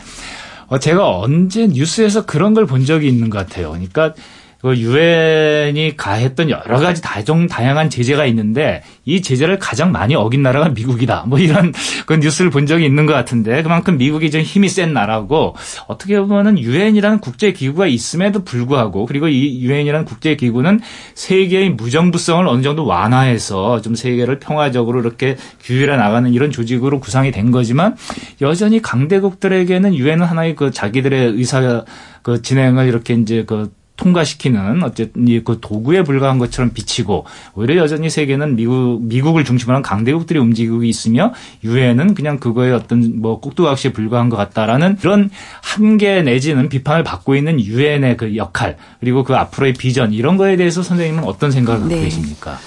어 0.67 0.77
제가 0.79 1.17
언제 1.17 1.65
뉴스에서 1.67 2.25
그런 2.25 2.53
걸 2.53 2.65
본 2.65 2.83
적이 2.85 3.07
있는 3.07 3.29
것 3.29 3.37
같아요. 3.37 3.69
그러니까 3.69 4.13
그 4.61 4.75
유엔이 4.77 5.95
가했던 5.95 6.49
여러 6.49 6.79
가지 6.79 7.01
다종 7.01 7.47
다양한 7.47 7.89
제재가 7.89 8.25
있는데 8.25 8.83
이 9.05 9.21
제재를 9.21 9.57
가장 9.57 9.93
많이 9.93 10.15
어긴 10.15 10.43
나라가 10.43 10.67
미국이다. 10.67 11.23
뭐 11.27 11.39
이런 11.39 11.71
그 12.05 12.15
뉴스를 12.15 12.49
본 12.51 12.65
적이 12.65 12.85
있는 12.85 13.05
것 13.05 13.13
같은데 13.13 13.63
그만큼 13.63 13.97
미국이 13.97 14.29
좀 14.29 14.41
힘이 14.41 14.67
센 14.67 14.91
나라고 14.91 15.55
어떻게 15.87 16.19
보면은 16.19 16.59
유엔이라는 16.59 17.19
국제 17.19 17.53
기구가 17.53 17.87
있음에도 17.87 18.43
불구하고 18.43 19.05
그리고 19.05 19.29
이 19.29 19.61
유엔이라는 19.61 20.05
국제 20.05 20.35
기구는 20.35 20.81
세계의 21.15 21.71
무정부성을 21.71 22.45
어느 22.45 22.61
정도 22.61 22.85
완화해서 22.85 23.81
좀 23.81 23.95
세계를 23.95 24.39
평화적으로 24.39 24.99
이렇게 24.99 25.37
규율해 25.61 25.95
나가는 25.95 26.33
이런 26.33 26.51
조직으로 26.51 26.99
구성이 26.99 27.31
된 27.31 27.51
거지만 27.51 27.95
여전히 28.41 28.81
강대국들에게는 28.81 29.95
유엔은 29.95 30.25
하나의 30.25 30.55
그 30.55 30.71
자기들의 30.71 31.31
의사 31.35 31.85
그 32.23 32.41
진행을 32.41 32.87
이렇게 32.87 33.13
이제 33.13 33.43
그 33.45 33.71
통과시키는 33.99 34.81
어쨌든 34.83 35.43
그 35.43 35.57
도구에 35.59 36.03
불과한 36.03 36.39
것처럼 36.39 36.71
비치고 36.71 37.25
오히려 37.55 37.75
여전히 37.75 38.09
세계는 38.09 38.55
미국 38.55 39.03
미국을 39.03 39.43
중심으로 39.43 39.75
한 39.75 39.83
강대국들이 39.83 40.39
움직이고 40.39 40.85
있으며 40.85 41.33
유엔은 41.65 42.13
그냥 42.13 42.39
그거에 42.39 42.71
어떤 42.71 43.19
뭐 43.19 43.41
꼭두각시에 43.41 43.91
불과한 43.91 44.29
것 44.29 44.37
같다라는 44.37 44.95
그런 44.95 45.29
한계 45.61 46.21
내지는 46.21 46.69
비판을 46.69 47.03
받고 47.03 47.35
있는 47.35 47.59
유엔의 47.59 48.15
그 48.15 48.37
역할 48.37 48.77
그리고 49.01 49.25
그 49.25 49.35
앞으로의 49.35 49.73
비전 49.73 50.13
이런 50.13 50.37
거에 50.37 50.55
대해서 50.55 50.81
선생님은 50.81 51.25
어떤 51.25 51.51
생각을 51.51 51.81
갖고 51.81 51.93
네. 51.93 52.03
계십니까? 52.03 52.57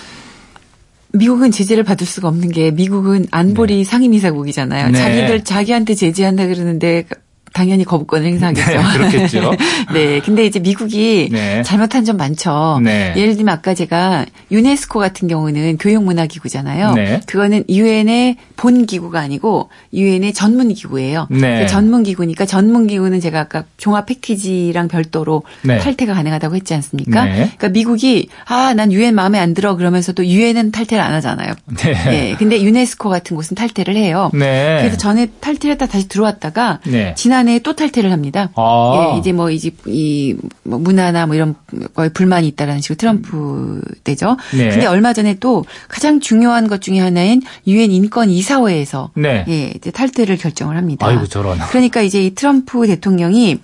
미국은 1.15 1.51
제재를 1.51 1.83
받을 1.83 2.07
수가 2.07 2.29
없는 2.29 2.51
게 2.51 2.71
미국은 2.71 3.27
안보리 3.31 3.77
네. 3.79 3.85
상임이사국이잖아요. 3.85 4.91
네. 4.91 4.99
자기들 4.99 5.45
자기한테 5.45 5.95
제재한다 5.95 6.47
그러는데 6.47 7.05
당연히 7.53 7.85
거부권을 7.85 8.27
행사하겠죠. 8.27 8.71
네, 8.71 8.83
그렇겠죠. 8.93 9.53
네. 9.93 10.21
근데 10.21 10.47
이제 10.47 10.59
미국이 10.59 11.29
네. 11.31 11.63
잘못한 11.63 12.05
점 12.05 12.17
많죠. 12.17 12.81
네. 12.83 13.13
예를 13.17 13.37
들면 13.37 13.53
아까 13.53 13.75
제가 13.75 14.25
유네스코 14.51 14.99
같은 14.99 15.29
경우는 15.29 15.77
교육문화기구잖아요. 15.79 16.95
네. 16.95 17.21
그거는 17.27 17.65
유엔의 17.69 18.37
본 18.57 18.87
기구가 18.87 19.21
아니고 19.21 19.69
유엔의 19.93 20.33
전문 20.33 20.73
기구예요. 20.73 21.27
네. 21.31 21.61
그 21.61 21.67
전문 21.69 22.03
기구니까 22.03 22.47
전문 22.47 22.87
기구는 22.87 23.21
제가 23.21 23.41
아까 23.41 23.65
종합 23.77 24.07
패키지랑 24.07 24.89
별도로 24.89 25.43
네. 25.63 25.79
탈퇴가 25.79 26.15
가능하다고 26.15 26.57
했지 26.57 26.75
않습니까? 26.75 27.25
네. 27.25 27.33
그러니까 27.33 27.69
미국이 27.69 28.29
아, 28.47 28.73
난 28.75 28.93
유엔 28.93 29.15
마음에 29.15 29.39
안 29.39 29.53
들어 29.53 29.77
그러면서도 29.77 30.27
유엔은 30.27 30.73
탈퇴를 30.73 31.03
안 31.03 31.13
하잖아요. 31.15 31.53
네. 31.79 31.93
네. 31.93 32.37
근데 32.39 32.63
유네스코 32.63 33.11
같은 33.11 33.37
곳은 33.37 33.55
탈퇴를 33.57 33.97
해요. 33.97 34.31
네. 34.33 34.79
그래서 34.81 34.97
전에 34.97 35.27
탈퇴를 35.41 35.73
했다 35.73 35.87
다시 35.87 36.09
들어왔다가 36.09 36.81
네. 36.87 37.15
지난 37.17 37.42
해에 37.49 37.59
또 37.61 37.75
탈퇴를 37.75 38.13
합니다. 38.13 38.51
아. 38.57 39.13
예, 39.15 39.19
이제 39.19 39.33
뭐 39.33 39.51
이제 39.51 39.71
이뭐 39.87 40.79
문화나 40.79 41.27
뭐 41.27 41.35
이런 41.35 41.55
거에 41.95 42.09
불만이 42.11 42.49
있다라는 42.49 42.81
식으로 42.81 42.97
트럼프 42.97 43.81
때죠. 44.05 44.37
네. 44.57 44.71
근데 44.71 44.87
얼마 44.87 45.13
전에 45.13 45.35
또 45.41 45.65
가장 45.89 46.21
중요한 46.21 46.69
것 46.69 46.81
중에 46.81 46.99
하나인 46.99 47.43
유엔 47.67 47.91
인권 47.93 48.31
이사회에서 48.31 49.11
네. 49.15 49.45
예, 49.49 49.73
이제 49.77 49.91
탈퇴를 49.91 50.37
결정을 50.37 50.77
합니다. 50.77 51.07
아이고 51.07 51.27
저런. 51.27 51.59
그러니까 51.71 52.03
이제 52.03 52.23
이 52.25 52.35
트럼프 52.35 52.87
대통령이 52.87 53.59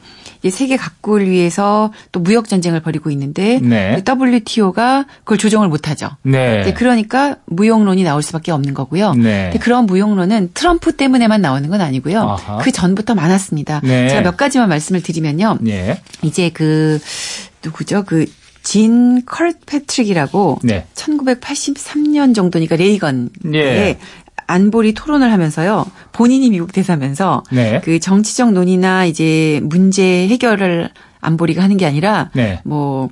세계 0.51 0.77
각국을 0.77 1.29
위해서 1.29 1.92
또 2.12 2.20
무역 2.20 2.48
전쟁을 2.48 2.81
벌이고 2.81 3.11
있는데 3.11 3.59
네. 3.61 4.03
WTO가 4.07 5.07
그걸 5.20 5.38
조정을 5.38 5.68
못하죠. 5.68 6.11
네. 6.22 6.72
그러니까 6.77 7.37
무역론이 7.46 8.05
나올 8.05 8.22
수밖에 8.22 8.53
없는 8.53 8.74
거고요. 8.74 9.14
네. 9.14 9.53
그런 9.61 9.87
무역론은 9.87 10.51
트럼프 10.55 10.96
때문에만 10.96 11.40
나오는 11.40 11.68
건 11.68 11.81
아니고요. 11.81 12.20
아하. 12.20 12.59
그 12.59 12.72
전부터 12.72 13.14
많았습니다. 13.14 13.81
네. 13.85 14.09
제가 14.09 14.22
몇 14.22 14.37
가지만 14.37 14.68
말씀을 14.68 15.03
드리면요. 15.03 15.59
네. 15.61 16.01
이제 16.22 16.51
그 16.51 16.98
누구죠? 17.64 18.05
그진 18.05 19.24
컬 19.27 19.55
패트릭이라고 19.66 20.61
네. 20.62 20.87
1983년 20.94 22.35
정도니까 22.35 22.77
레이건의 22.77 23.31
네. 23.44 23.98
안보리 24.48 24.94
토론을 24.94 25.30
하면서요. 25.30 25.87
본인이 26.12 26.50
미국 26.50 26.72
대사면서 26.72 27.44
네. 27.52 27.80
그 27.84 28.00
정치적 28.00 28.52
논의나 28.52 29.04
이제 29.04 29.61
문제 29.62 30.26
해결을 30.26 30.90
안보리가 31.20 31.62
하는 31.62 31.76
게 31.76 31.87
아니라 31.87 32.30
네. 32.34 32.61
뭐 32.64 33.11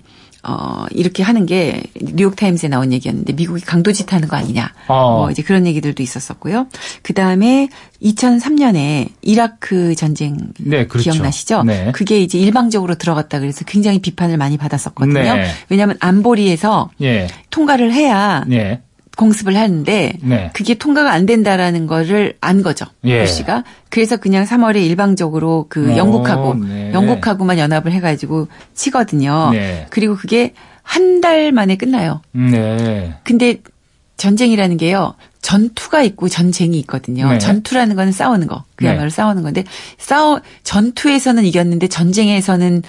어, 0.49 0.87
이렇게 0.93 1.25
하는 1.25 1.45
게 1.45 1.83
뉴욕타임스에 2.01 2.69
나온 2.69 2.93
얘기였는데 2.93 3.33
미국이 3.33 3.63
강도짓 3.63 4.13
하는 4.13 4.29
거 4.29 4.37
아니냐. 4.37 4.73
어. 4.87 5.17
뭐 5.17 5.31
이제 5.31 5.43
그런 5.43 5.67
얘기들도 5.67 6.03
있었었고요. 6.03 6.69
그 7.03 7.13
다음에 7.15 7.69
2003년에 8.01 9.09
이라크 9.23 9.95
전쟁 9.97 10.37
네, 10.59 10.87
그렇죠. 10.87 11.11
기억나시죠? 11.11 11.65
네. 11.65 11.91
그게 11.93 12.21
이제 12.21 12.39
일방적으로 12.39 12.95
들어갔다 12.95 13.41
그래서 13.41 13.65
굉장히 13.65 13.99
비판을 13.99 14.37
많이 14.37 14.57
받았었거든요. 14.57 15.35
네. 15.35 15.51
왜냐하면 15.69 15.97
안보리에서 15.99 16.91
예. 17.03 17.27
통과를 17.51 17.93
해야 17.93 18.45
예. 18.53 18.81
공습을 19.17 19.57
하는데 19.57 20.13
네. 20.23 20.51
그게 20.53 20.75
통과가 20.75 21.11
안 21.11 21.27
된다라는 21.27 21.87
거를 21.87 22.35
안 22.41 22.63
거죠. 22.63 22.85
예. 23.05 23.23
부시가. 23.23 23.65
그래서 23.89 24.17
그냥 24.19 24.45
3월에 24.45 24.77
일방적으로 24.85 25.67
그 25.69 25.93
오, 25.93 25.97
영국하고 25.97 26.55
네. 26.55 26.93
영국하고만 26.93 27.59
연합을 27.59 27.93
해 27.93 28.01
가지고 28.01 28.49
치거든요. 28.75 29.51
네. 29.53 29.87
그리고 29.91 30.15
그게 30.17 30.53
한 30.83 31.21
달 31.21 31.51
만에 31.51 31.77
끝나요. 31.77 32.21
네. 32.33 33.15
근데 33.25 33.57
전쟁이라는 34.17 34.77
게요. 34.77 35.15
전투가 35.43 36.03
있고 36.03 36.29
전쟁이 36.29 36.79
있거든요. 36.81 37.31
네. 37.31 37.39
전투라는 37.39 37.95
거는 37.95 38.11
싸우는 38.11 38.49
거. 38.49 38.65
그야말로 38.75 39.05
네. 39.05 39.11
싸우는 39.11 39.43
건데 39.45 39.63
싸우 39.97 40.41
전투에서는 40.65 41.45
이겼는데 41.45 41.87
전쟁에서는 41.87 42.83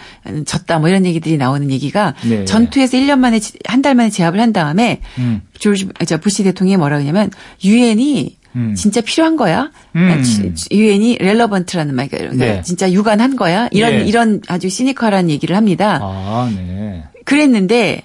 졌다 0.45 0.79
뭐 0.79 0.89
이런 0.89 1.05
얘기들이 1.05 1.37
나오는 1.37 1.69
얘기가 1.69 2.15
네. 2.27 2.45
전투에서 2.45 2.97
1년 2.97 3.19
만에 3.19 3.39
한 3.65 3.81
달 3.81 3.93
만에 3.93 4.09
제압을 4.09 4.39
한 4.39 4.53
다음에 4.53 5.01
음. 5.19 5.41
조지 5.59 5.87
저 6.07 6.17
부시 6.17 6.43
대통령이 6.43 6.77
뭐라 6.77 6.97
그러냐면 6.97 7.29
유엔이 7.63 8.37
음. 8.55 8.73
진짜 8.73 9.01
필요한 9.01 9.35
거야? 9.35 9.69
음. 9.95 10.23
유엔이 10.71 11.17
렐러번트라는 11.19 11.93
말, 11.93 12.07
그러니까 12.07 12.43
네. 12.43 12.61
진짜 12.63 12.91
유관한 12.91 13.35
거야? 13.35 13.67
이런 13.71 13.91
네. 13.99 14.05
이런 14.05 14.41
아주 14.47 14.67
시니컬한 14.67 15.29
얘기를 15.29 15.55
합니다. 15.55 15.99
아, 16.01 16.51
네. 16.55 17.03
그랬는데 17.23 18.01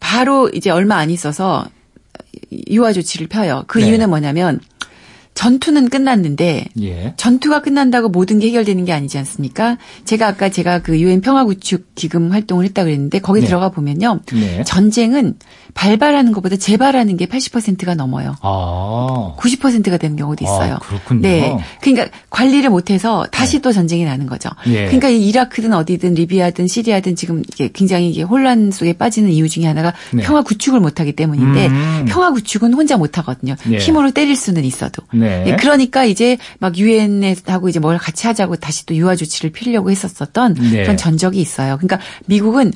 바로 0.00 0.50
이제 0.50 0.68
얼마 0.68 0.96
안 0.96 1.08
있어서 1.10 1.64
유화 2.68 2.92
조치를 2.92 3.28
펴요. 3.28 3.64
그 3.66 3.78
네. 3.78 3.88
이유는 3.88 4.08
뭐냐면 4.08 4.60
전투는 5.36 5.90
끝났는데 5.90 6.64
예. 6.80 7.14
전투가 7.18 7.60
끝난다고 7.60 8.08
모든 8.08 8.38
게 8.38 8.48
해결되는 8.48 8.86
게 8.86 8.92
아니지 8.92 9.18
않습니까? 9.18 9.76
제가 10.04 10.28
아까 10.28 10.48
제가 10.48 10.80
그 10.80 10.98
유엔 10.98 11.20
평화구축 11.20 11.94
기금 11.94 12.32
활동을 12.32 12.64
했다 12.64 12.84
그랬는데 12.84 13.20
거기 13.20 13.42
네. 13.42 13.46
들어가 13.46 13.68
보면요. 13.68 14.20
네. 14.32 14.64
전쟁은 14.64 15.34
발발하는 15.74 16.32
것보다 16.32 16.56
재발하는 16.56 17.18
게 17.18 17.26
80%가 17.26 17.94
넘어요. 17.94 18.34
아. 18.40 19.34
90%가 19.38 19.98
되는 19.98 20.16
경우도 20.16 20.42
있어요. 20.42 20.76
아, 20.76 20.78
그렇군요. 20.78 21.20
네. 21.20 21.56
그러니까 21.82 22.08
관리를 22.30 22.70
못해서 22.70 23.26
다시 23.30 23.58
네. 23.58 23.62
또 23.62 23.72
전쟁이 23.72 24.06
나는 24.06 24.26
거죠. 24.26 24.48
예. 24.68 24.86
그러니까 24.86 25.10
이라크든 25.10 25.74
어디든 25.74 26.14
리비아든 26.14 26.66
시리아든 26.66 27.14
지금 27.14 27.42
이게 27.46 27.68
굉장히 27.70 28.08
이게 28.08 28.22
혼란 28.22 28.70
속에 28.70 28.94
빠지는 28.94 29.30
이유 29.30 29.50
중에 29.50 29.66
하나가 29.66 29.92
네. 30.14 30.22
평화 30.22 30.42
구축을 30.42 30.80
못하기 30.80 31.12
때문인데 31.12 31.66
음. 31.66 32.04
평화 32.08 32.32
구축은 32.32 32.72
혼자 32.72 32.96
못하거든요. 32.96 33.54
예. 33.70 33.76
힘으로 33.76 34.12
때릴 34.12 34.34
수는 34.34 34.64
있어도. 34.64 35.02
네. 35.26 35.44
네. 35.44 35.56
그러니까 35.56 36.04
이제 36.04 36.38
막 36.58 36.76
유엔하고 36.76 37.68
이제 37.68 37.78
뭘 37.78 37.98
같이 37.98 38.26
하자고 38.26 38.56
다시 38.56 38.86
또 38.86 38.94
유화 38.94 39.16
조치를 39.16 39.50
피려고 39.50 39.90
했었었던 39.90 40.54
네. 40.54 40.82
그런 40.82 40.96
전적이 40.96 41.40
있어요. 41.40 41.76
그러니까 41.76 41.98
미국은 42.26 42.72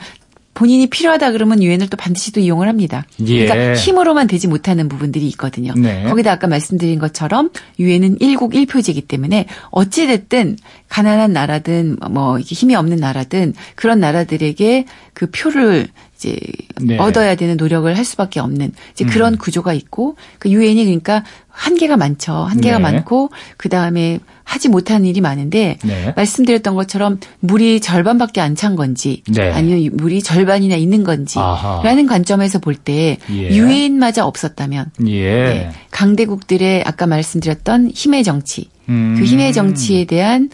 본인이 0.53 0.89
필요하다 0.89 1.33
그러면 1.33 1.63
유엔을 1.63 1.89
또 1.89 1.97
반드시 1.97 2.33
또 2.33 2.41
이용을 2.41 2.69
합니다. 2.69 3.07
예. 3.27 3.47
그러니까 3.47 3.81
힘으로만 3.81 4.27
되지 4.27 4.47
못하는 4.47 4.89
부분들이 4.89 5.27
있거든요. 5.29 5.73
네. 5.75 6.05
거기다 6.05 6.33
아까 6.33 6.49
말씀드린 6.49 6.99
것처럼 6.99 7.51
유엔은 7.79 8.19
일국 8.21 8.55
일표제이기 8.55 9.03
때문에 9.03 9.47
어찌 9.71 10.07
됐든 10.07 10.59
가난한 10.89 11.33
나라든 11.33 11.97
뭐 12.11 12.39
이게 12.39 12.55
힘이 12.55 12.75
없는 12.75 12.99
나라든 12.99 13.55
그런 13.75 14.01
나라들에게 14.01 14.85
그 15.15 15.31
표를 15.31 15.87
이제 16.21 16.37
네. 16.83 16.99
얻어야 16.99 17.35
되는 17.35 17.57
노력을 17.57 17.97
할 17.97 18.05
수밖에 18.05 18.41
없는 18.41 18.73
이제 18.93 19.07
그런 19.07 19.35
음. 19.35 19.39
구조가 19.39 19.73
있고 19.73 20.17
그 20.39 20.51
유엔이 20.51 20.85
그러니까 20.85 21.25
한계가 21.49 21.97
많죠. 21.97 22.33
한계가 22.33 22.77
네. 22.77 22.83
많고 22.83 23.31
그 23.57 23.71
다음에 23.71 24.19
하지 24.45 24.69
못하는 24.69 25.07
일이 25.07 25.21
많은데 25.21 25.79
네. 25.83 26.13
말씀드렸던 26.17 26.75
것처럼 26.75 27.21
물이 27.41 27.81
절반밖에 27.81 28.41
안 28.41 28.55
찬 28.61 28.77
건지 28.77 29.23
네. 29.29 29.51
아니면 29.53 29.97
물이 29.97 30.23
절반이나 30.23 30.75
있는 30.77 31.03
건지라는 31.05 32.07
관점에서 32.07 32.59
볼때 32.59 33.17
예. 33.31 33.49
유엔마저 33.57 34.25
없었다면 34.27 34.91
예. 35.07 35.33
네. 35.33 35.71
강대국들의 35.91 36.83
아까 36.85 37.07
말씀드렸던 37.07 37.93
힘의 37.95 38.25
정치 38.25 38.69
음. 38.91 39.15
그 39.17 39.25
힘의 39.25 39.55
정치에 39.55 40.05
대한 40.05 40.51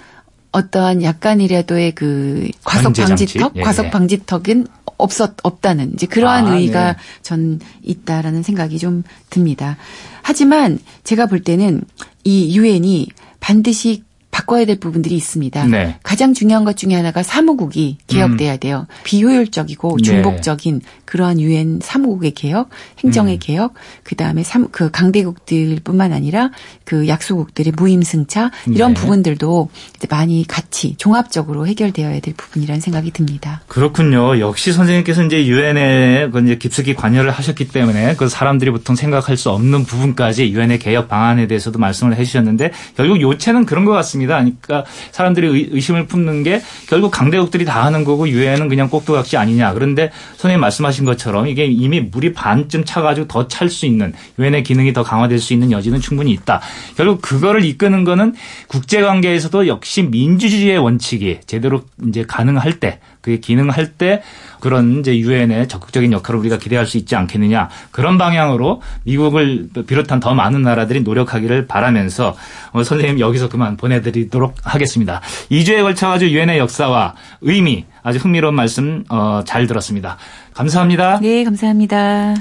어떠한 0.56 1.02
약간이라도의 1.02 1.92
그 1.92 2.48
과속 2.64 2.94
방지턱, 2.94 3.56
예. 3.56 3.60
과속 3.60 3.90
방지턱은 3.90 4.66
없었 4.96 5.34
없다는 5.42 5.92
이제 5.92 6.06
그러한 6.06 6.46
아, 6.46 6.54
의의가 6.56 6.92
네. 6.92 6.98
전 7.20 7.60
있다라는 7.82 8.42
생각이 8.42 8.78
좀 8.78 9.02
듭니다. 9.28 9.76
하지만 10.22 10.78
제가 11.04 11.26
볼 11.26 11.42
때는 11.42 11.82
이 12.24 12.56
유엔이 12.56 13.08
반드시 13.38 14.02
바꿔야 14.36 14.66
될 14.66 14.78
부분들이 14.78 15.14
있습니다. 15.14 15.64
네. 15.68 15.96
가장 16.02 16.34
중요한 16.34 16.64
것 16.64 16.76
중에 16.76 16.94
하나가 16.94 17.22
사무국이 17.22 17.96
개혁돼야 18.06 18.52
음. 18.52 18.60
돼요. 18.60 18.86
비효율적이고 19.04 19.96
네. 19.96 20.02
중복적인 20.02 20.80
네. 20.80 20.86
그러한 21.06 21.40
유엔 21.40 21.80
사무국의 21.82 22.32
개혁, 22.32 22.68
행정의 23.02 23.36
음. 23.36 23.40
개혁, 23.40 23.72
그다음에 24.02 24.42
삼, 24.42 24.68
그 24.70 24.90
강대국들뿐만 24.90 26.12
아니라 26.12 26.50
그 26.84 27.08
약소국들의 27.08 27.72
무임승차 27.78 28.50
이런 28.66 28.92
네. 28.92 29.00
부분들도 29.00 29.70
많이 30.10 30.44
같이 30.46 30.96
종합적으로 30.98 31.66
해결되어야 31.66 32.20
될 32.20 32.34
부분이라는 32.34 32.82
생각이 32.82 33.12
듭니다. 33.12 33.62
그렇군요. 33.68 34.38
역시 34.38 34.70
선생님께서 34.74 35.24
이제 35.24 35.46
유엔에 35.46 36.28
그 36.30 36.42
이제 36.42 36.58
깊숙이 36.58 36.94
관여를 36.94 37.30
하셨기 37.30 37.68
때문에 37.68 38.16
그 38.16 38.28
사람들이 38.28 38.70
보통 38.70 38.96
생각할 38.96 39.38
수 39.38 39.48
없는 39.48 39.84
부분까지 39.84 40.50
유엔의 40.50 40.78
개혁 40.78 41.08
방안에 41.08 41.46
대해서도 41.46 41.78
말씀을 41.78 42.16
해주셨는데 42.16 42.72
결국 42.98 43.22
요체는 43.22 43.64
그런 43.64 43.86
것 43.86 43.92
같습니다. 43.92 44.25
있습니다. 44.26 44.36
그러니까 44.36 44.84
사람들이 45.12 45.70
의심을 45.70 46.06
품는 46.06 46.42
게 46.42 46.60
결국 46.88 47.10
강대국들이 47.10 47.64
다 47.64 47.84
하는 47.84 48.04
거고 48.04 48.28
유엔은 48.28 48.68
그냥 48.68 48.88
꼭두각시 48.90 49.36
아니냐. 49.36 49.72
그런데 49.72 50.10
선생님 50.36 50.60
말씀하신 50.60 51.04
것처럼 51.04 51.46
이게 51.46 51.64
이미 51.66 52.00
물이 52.00 52.32
반쯤 52.32 52.84
차가지고 52.84 53.28
더 53.28 53.46
찰 53.46 53.70
수 53.70 53.86
있는 53.86 54.12
유엔의 54.38 54.64
기능이 54.64 54.92
더 54.92 55.02
강화될 55.02 55.38
수 55.38 55.52
있는 55.52 55.70
여지는 55.70 56.00
충분히 56.00 56.32
있다. 56.32 56.60
결국 56.96 57.22
그거를 57.22 57.64
이끄는 57.64 58.04
거는 58.04 58.34
국제관계에서도 58.68 59.68
역시 59.68 60.02
민주주의의 60.02 60.78
원칙이 60.78 61.38
제대로 61.46 61.82
이제 62.08 62.24
가능할 62.26 62.80
때 62.80 62.98
그게 63.26 63.40
기능할 63.40 63.94
때 63.94 64.22
그런 64.60 65.00
이제 65.00 65.18
유엔의 65.18 65.66
적극적인 65.66 66.12
역할을 66.12 66.38
우리가 66.38 66.58
기대할 66.58 66.86
수 66.86 66.96
있지 66.96 67.16
않겠느냐 67.16 67.68
그런 67.90 68.18
방향으로 68.18 68.82
미국을 69.02 69.68
비롯한 69.84 70.20
더 70.20 70.32
많은 70.32 70.62
나라들이 70.62 71.00
노력하기를 71.00 71.66
바라면서 71.66 72.36
어, 72.70 72.84
선생님 72.84 73.18
여기서 73.18 73.48
그만 73.48 73.76
보내드리도록 73.76 74.54
하겠습니다. 74.62 75.20
2주에 75.50 75.82
걸쳐 75.82 76.08
가지고 76.08 76.30
유엔의 76.30 76.58
역사와 76.58 77.16
의미 77.40 77.84
아주 78.04 78.20
흥미로운 78.20 78.54
말씀 78.54 79.02
어, 79.08 79.42
잘 79.44 79.66
들었습니다. 79.66 80.18
감사합니다. 80.54 81.18
네, 81.18 81.42
감사합니다. 81.42 82.36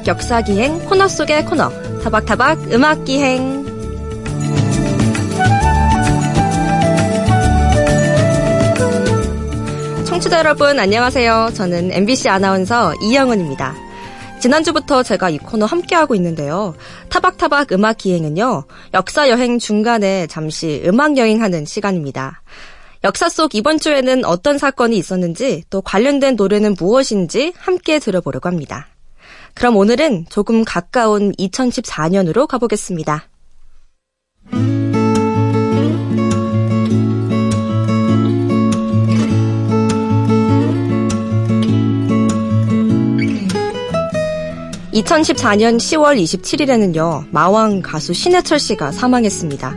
타박타박 0.00 0.06
역사 0.06 0.42
기행 0.42 0.78
코너 0.86 1.08
속의 1.08 1.44
코너 1.44 1.70
타박타박 2.02 2.72
음악 2.72 3.04
기행 3.04 3.64
청취자 10.04 10.38
여러분 10.38 10.78
안녕하세요. 10.78 11.50
저는 11.54 11.92
MBC 11.92 12.28
아나운서 12.28 12.94
이영은입니다. 13.02 13.74
지난주부터 14.40 15.02
제가 15.02 15.30
이 15.30 15.38
코너 15.38 15.66
함께하고 15.66 16.14
있는데요. 16.14 16.74
타박타박 17.08 17.72
음악 17.72 17.98
기행은요. 17.98 18.64
역사 18.94 19.28
여행 19.28 19.58
중간에 19.58 20.26
잠시 20.26 20.82
음악 20.84 21.16
여행하는 21.16 21.64
시간입니다. 21.64 22.42
역사 23.04 23.28
속 23.28 23.54
이번 23.54 23.78
주에는 23.78 24.24
어떤 24.24 24.58
사건이 24.58 24.96
있었는지 24.96 25.64
또 25.70 25.80
관련된 25.80 26.36
노래는 26.36 26.74
무엇인지 26.78 27.54
함께 27.56 27.98
들어보려고 27.98 28.48
합니다. 28.48 28.89
그럼 29.60 29.76
오늘은 29.76 30.24
조금 30.30 30.64
가까운 30.64 31.32
2014년으로 31.32 32.46
가보겠습니다. 32.46 33.24
2014년 44.94 45.76
10월 45.76 46.18
27일에는요, 46.18 47.26
마왕 47.30 47.82
가수 47.82 48.14
신해철 48.14 48.58
씨가 48.58 48.92
사망했습니다. 48.92 49.76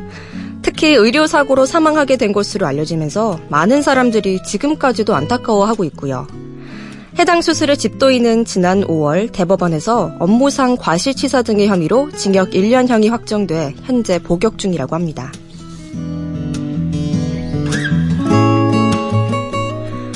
특히 0.61 0.93
의료사고로 0.93 1.65
사망하게 1.65 2.15
된 2.15 2.31
것으로 2.31 2.65
알려지면서 2.67 3.41
많은 3.49 3.81
사람들이 3.81 4.43
지금까지도 4.43 5.13
안타까워하고 5.13 5.83
있고요. 5.83 6.25
해당 7.19 7.41
수술을 7.41 7.77
집도인은 7.77 8.45
지난 8.45 8.81
5월 8.81 9.31
대법원에서 9.31 10.13
업무상 10.19 10.75
과실치사 10.77 11.43
등의 11.43 11.67
혐의로 11.67 12.09
징역 12.11 12.49
1년형이 12.51 13.09
확정돼 13.09 13.75
현재 13.83 14.19
복역 14.19 14.57
중이라고 14.57 14.95
합니다. 14.95 15.31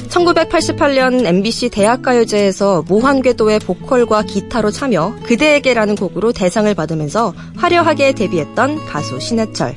1988년 0.09 1.25
MBC 1.25 1.69
대학가요제에서 1.69 2.83
무한궤도의 2.87 3.59
보컬과 3.59 4.23
기타로 4.23 4.71
참여 4.71 5.15
그대에게라는 5.23 5.95
곡으로 5.95 6.31
대상을 6.33 6.73
받으면서 6.73 7.33
화려하게 7.55 8.13
데뷔했던 8.13 8.85
가수 8.87 9.19
신해철. 9.19 9.75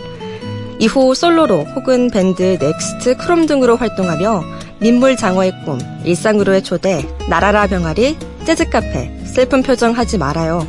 이후 0.79 1.15
솔로로 1.15 1.65
혹은 1.77 2.09
밴드 2.09 2.57
넥스트 2.59 3.19
크롬 3.19 3.45
등으로 3.45 3.77
활동하며 3.77 4.43
민물 4.81 5.16
장어의 5.16 5.53
꿈, 5.64 5.79
일상으로의 6.05 6.62
초대, 6.62 7.07
나라라 7.29 7.66
병아리, 7.66 8.16
재즈 8.47 8.71
카페, 8.71 9.11
슬픈 9.27 9.62
표정 9.62 9.93
하지 9.93 10.16
말아요, 10.16 10.66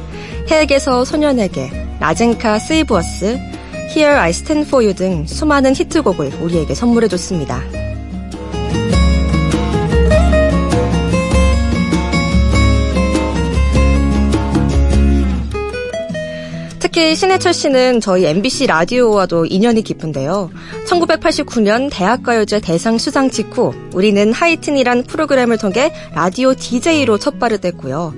해에게서 0.49 1.05
소년에게, 1.05 1.69
라젠카 1.99 2.59
세이브어스, 2.59 3.39
Here 3.95 4.17
I 4.17 4.29
Stand 4.31 4.67
For 4.67 4.83
You 4.83 4.93
등 4.93 5.25
수많은 5.25 5.73
히트곡을 5.75 6.41
우리에게 6.41 6.75
선물해줬습니다. 6.75 7.80
특히 16.93 17.15
신해철 17.15 17.53
씨는 17.53 18.01
저희 18.01 18.25
MBC 18.25 18.67
라디오와도 18.67 19.45
인연이 19.45 19.81
깊은데요. 19.81 20.51
1989년 20.87 21.89
대학가요제 21.89 22.59
대상 22.59 22.97
수상 22.97 23.29
직후 23.29 23.73
우리는 23.93 24.33
하이틴이란 24.33 25.03
프로그램을 25.03 25.57
통해 25.57 25.93
라디오 26.13 26.53
DJ로 26.53 27.17
첫 27.17 27.39
발을 27.39 27.59
뗐고요. 27.59 28.13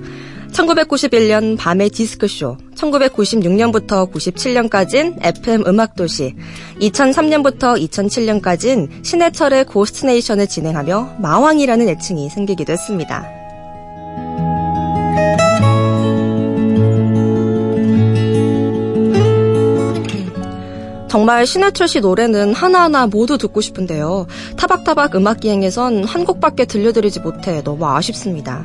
1991년 0.50 1.56
밤의 1.56 1.90
디스크쇼, 1.90 2.56
1996년부터 2.74 4.10
97년까진 4.10 5.24
FM 5.24 5.68
음악도시, 5.68 6.34
2003년부터 6.80 7.80
2007년까진 7.80 9.04
신해철의 9.04 9.66
고스트네이션을 9.66 10.48
진행하며 10.48 11.18
마왕이라는 11.20 11.88
애칭이 11.90 12.28
생기기도 12.28 12.72
했습니다. 12.72 13.24
정말 21.14 21.46
신해철 21.46 21.86
씨 21.86 22.00
노래는 22.00 22.54
하나하나 22.54 23.06
모두 23.06 23.38
듣고 23.38 23.60
싶은데요. 23.60 24.26
타박타박 24.56 25.14
음악기행에선 25.14 26.02
한 26.02 26.24
곡밖에 26.24 26.64
들려드리지 26.64 27.20
못해 27.20 27.62
너무 27.62 27.86
아쉽습니다. 27.86 28.64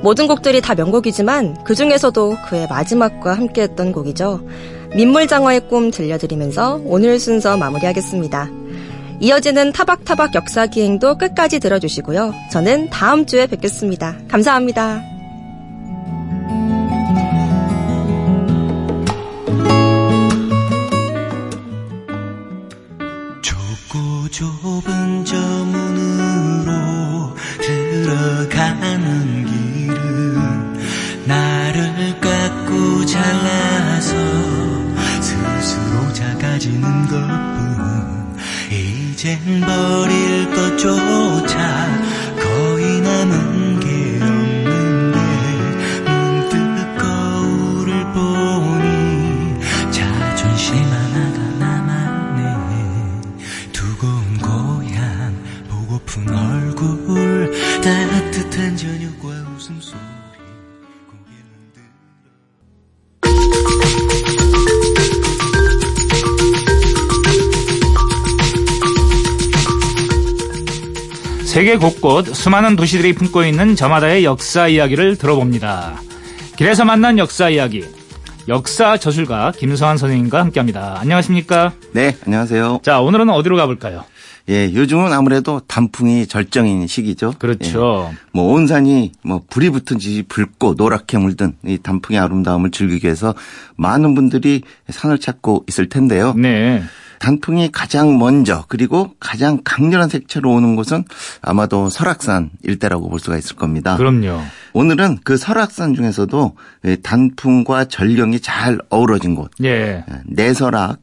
모든 0.00 0.28
곡들이 0.28 0.62
다 0.62 0.74
명곡이지만 0.74 1.64
그 1.64 1.74
중에서도 1.74 2.38
그의 2.48 2.68
마지막과 2.70 3.34
함께했던 3.34 3.92
곡이죠. 3.92 4.40
민물장어의 4.96 5.68
꿈 5.68 5.90
들려드리면서 5.90 6.80
오늘 6.86 7.20
순서 7.20 7.58
마무리하겠습니다. 7.58 8.48
이어지는 9.20 9.72
타박타박 9.72 10.36
역사기행도 10.36 11.18
끝까지 11.18 11.58
들어주시고요. 11.58 12.32
저는 12.50 12.88
다음 12.88 13.26
주에 13.26 13.46
뵙겠습니다. 13.46 14.16
감사합니다. 14.28 15.17
좁은 24.38 25.24
저 25.24 25.36
문으로 25.36 27.34
들어가는 27.60 29.44
길은 29.44 30.78
나를 31.26 32.20
깎고 32.20 33.04
잘라서 33.04 34.14
스스로 35.20 36.12
작아지는 36.12 37.08
것뿐. 37.08 38.36
이젠 38.70 39.40
버릴 39.60 40.48
것조차 40.54 41.47
세계 71.68 71.76
곳곳 71.76 72.34
수많은 72.34 72.76
도시들이 72.76 73.12
품고 73.12 73.44
있는 73.44 73.76
저마다의 73.76 74.24
역사 74.24 74.68
이야기를 74.68 75.16
들어봅니다. 75.16 76.00
길에서 76.56 76.86
만난 76.86 77.18
역사 77.18 77.50
이야기. 77.50 77.84
역사 78.48 78.96
저술가 78.96 79.52
김서한 79.52 79.98
선생님과 79.98 80.40
함께합니다. 80.40 80.96
안녕하십니까? 80.98 81.74
네, 81.92 82.16
안녕하세요. 82.24 82.80
자, 82.82 83.02
오늘은 83.02 83.28
어디로 83.28 83.58
가볼까요? 83.58 84.06
예, 84.48 84.72
요즘은 84.72 85.12
아무래도 85.12 85.60
단풍이 85.66 86.26
절정인 86.26 86.86
시기죠. 86.86 87.34
그렇죠. 87.38 88.08
예, 88.12 88.16
뭐 88.32 88.54
온산이 88.54 89.12
뭐 89.20 89.42
불이 89.50 89.68
붙은 89.68 89.98
지 89.98 90.22
붉고 90.26 90.72
노랗게 90.78 91.18
물든 91.18 91.52
이 91.66 91.76
단풍의 91.76 92.18
아름다움을 92.18 92.70
즐기기 92.70 93.04
위해서 93.04 93.34
많은 93.76 94.14
분들이 94.14 94.62
산을 94.88 95.18
찾고 95.18 95.66
있을 95.68 95.90
텐데요. 95.90 96.32
네. 96.34 96.82
단풍이 97.20 97.70
가장 97.72 98.18
먼저 98.18 98.64
그리고 98.68 99.14
가장 99.20 99.60
강렬한 99.64 100.08
색채로 100.08 100.50
오는 100.50 100.76
곳은 100.76 101.04
아마도 101.42 101.88
설악산 101.88 102.50
일대라고 102.62 103.08
볼 103.08 103.20
수가 103.20 103.36
있을 103.36 103.56
겁니다. 103.56 103.96
그럼요. 103.96 104.40
오늘은 104.74 105.18
그 105.24 105.36
설악산 105.36 105.94
중에서도 105.94 106.54
단풍과 107.02 107.86
전령이 107.86 108.40
잘 108.40 108.78
어우러진 108.90 109.34
곳. 109.34 109.50
예. 109.64 110.04
내설악, 110.26 110.98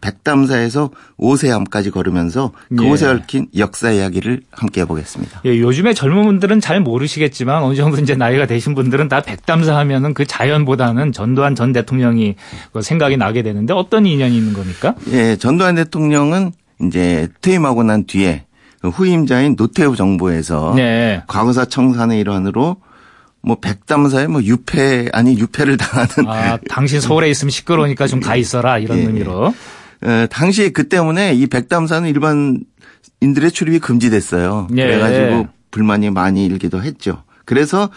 백담사에서 0.00 0.90
오세암까지 1.18 1.90
걸으면서 1.90 2.52
그곳에 2.68 3.06
예. 3.06 3.10
얽힌 3.10 3.48
역사 3.56 3.90
이야기를 3.90 4.42
함께 4.50 4.82
해보겠습니다. 4.82 5.42
예, 5.44 5.58
요즘에 5.58 5.94
젊은 5.94 6.24
분들은 6.24 6.60
잘 6.60 6.80
모르시겠지만 6.80 7.62
어느 7.64 7.74
정도 7.74 7.98
이제 7.98 8.14
나이가 8.14 8.46
되신 8.46 8.74
분들은 8.74 9.08
다 9.08 9.20
백담사 9.20 9.76
하면은 9.76 10.14
그 10.14 10.24
자연보다는 10.24 11.12
전두환 11.12 11.54
전 11.54 11.72
대통령이 11.72 12.36
그 12.72 12.82
생각이 12.82 13.16
나게 13.16 13.42
되는데 13.42 13.74
어떤 13.74 14.06
인연이 14.06 14.36
있는 14.36 14.52
겁니까? 14.54 14.94
예, 15.10 15.36
전 15.36 15.57
두환 15.58 15.74
대통령은 15.74 16.52
이제 16.82 17.28
퇴임하고 17.40 17.82
난 17.82 18.04
뒤에 18.06 18.44
후임자인 18.82 19.56
노태우 19.56 19.96
정부에서 19.96 20.74
네. 20.76 21.22
과거사 21.26 21.64
청산의 21.64 22.20
일환으로 22.20 22.76
뭐 23.40 23.56
백담사에 23.60 24.26
뭐 24.26 24.42
유패 24.42 25.10
아니 25.12 25.36
유패를 25.38 25.76
당하는 25.76 26.30
아 26.30 26.58
당신 26.68 27.00
서울에 27.00 27.30
있으면 27.30 27.50
시끄러우니까 27.50 28.06
좀 28.06 28.20
가 28.20 28.36
있어라 28.36 28.78
이런 28.78 28.98
예, 28.98 29.02
예. 29.02 29.06
의미로 29.06 29.54
에, 30.02 30.26
당시 30.26 30.70
그 30.72 30.88
때문에 30.88 31.34
이 31.34 31.46
백담사는 31.46 32.08
일반인들의 32.08 33.50
출입이 33.52 33.78
금지됐어요. 33.80 34.68
예. 34.76 34.82
그래가지고 34.86 35.48
불만이 35.70 36.10
많이 36.10 36.46
일기도 36.46 36.82
했죠. 36.82 37.22
그래서 37.44 37.88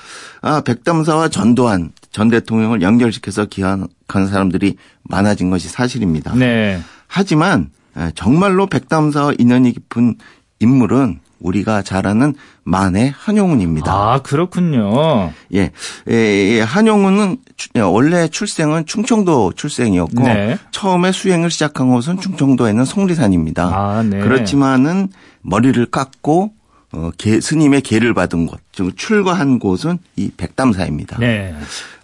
아 0.42 0.62
백담사와 0.62 1.30
전두환 1.30 1.92
전 2.12 2.30
대통령을 2.30 2.82
연결시켜서 2.82 3.46
기한한 3.46 3.88
사람들이 4.08 4.78
많아진 5.04 5.50
것이 5.50 5.68
사실입니다. 5.68 6.34
네. 6.36 6.80
하지만 7.12 7.70
정말로 8.16 8.68
백담사와 8.68 9.34
인연이 9.38 9.74
깊은 9.74 10.16
인물은 10.60 11.20
우리가 11.42 11.82
잘 11.82 12.08
아는 12.08 12.36
만해 12.64 13.14
한용운입니다. 13.18 13.92
아, 13.92 14.22
그렇군요. 14.22 15.32
예. 15.54 15.72
예, 16.10 16.14
예 16.14 16.62
한용운은 16.62 17.38
원래 17.84 18.28
출생은 18.28 18.86
충청도 18.86 19.54
출생이었고 19.54 20.24
네. 20.24 20.58
처음에 20.72 21.12
수행을 21.12 21.50
시작한 21.50 21.90
곳은 21.90 22.20
충청도에 22.22 22.70
있는 22.70 22.86
송리산입니다. 22.86 23.64
아, 23.66 24.04
네. 24.04 24.20
그렇지만은 24.20 25.10
머리를 25.42 25.84
깎고 25.88 26.54
어, 26.94 27.10
개, 27.18 27.40
스님의 27.40 27.82
계를 27.82 28.14
받은 28.14 28.48
곳, 28.48 28.60
즉 28.72 28.98
출가한 28.98 29.60
곳은 29.60 29.98
이 30.18 30.30
백담사입니다. 30.36 31.20
네. 31.20 31.56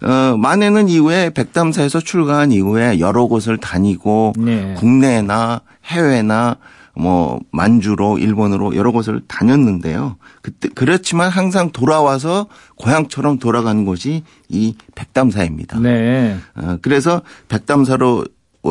어, 0.02 0.36
만해는 0.38 0.88
이후에 0.88 1.30
백담사에서 1.30 2.00
출가한 2.00 2.52
이후에 2.52 2.98
여러 2.98 3.26
곳을 3.26 3.58
다니고 3.58 4.32
네. 4.38 4.74
국내나 4.78 5.60
해외나 5.84 6.56
뭐 6.94 7.38
만주로 7.52 8.18
일본으로 8.18 8.74
여러 8.74 8.90
곳을 8.90 9.22
다녔는데요. 9.28 10.16
그때 10.42 10.68
그렇지만 10.74 11.30
항상 11.30 11.70
돌아와서 11.70 12.48
고향처럼 12.76 13.38
돌아간 13.38 13.84
곳이 13.84 14.24
이 14.48 14.74
백담사입니다. 14.94 15.78
네. 15.80 16.36
어, 16.56 16.78
그래서 16.82 17.22
백담사로 17.48 18.24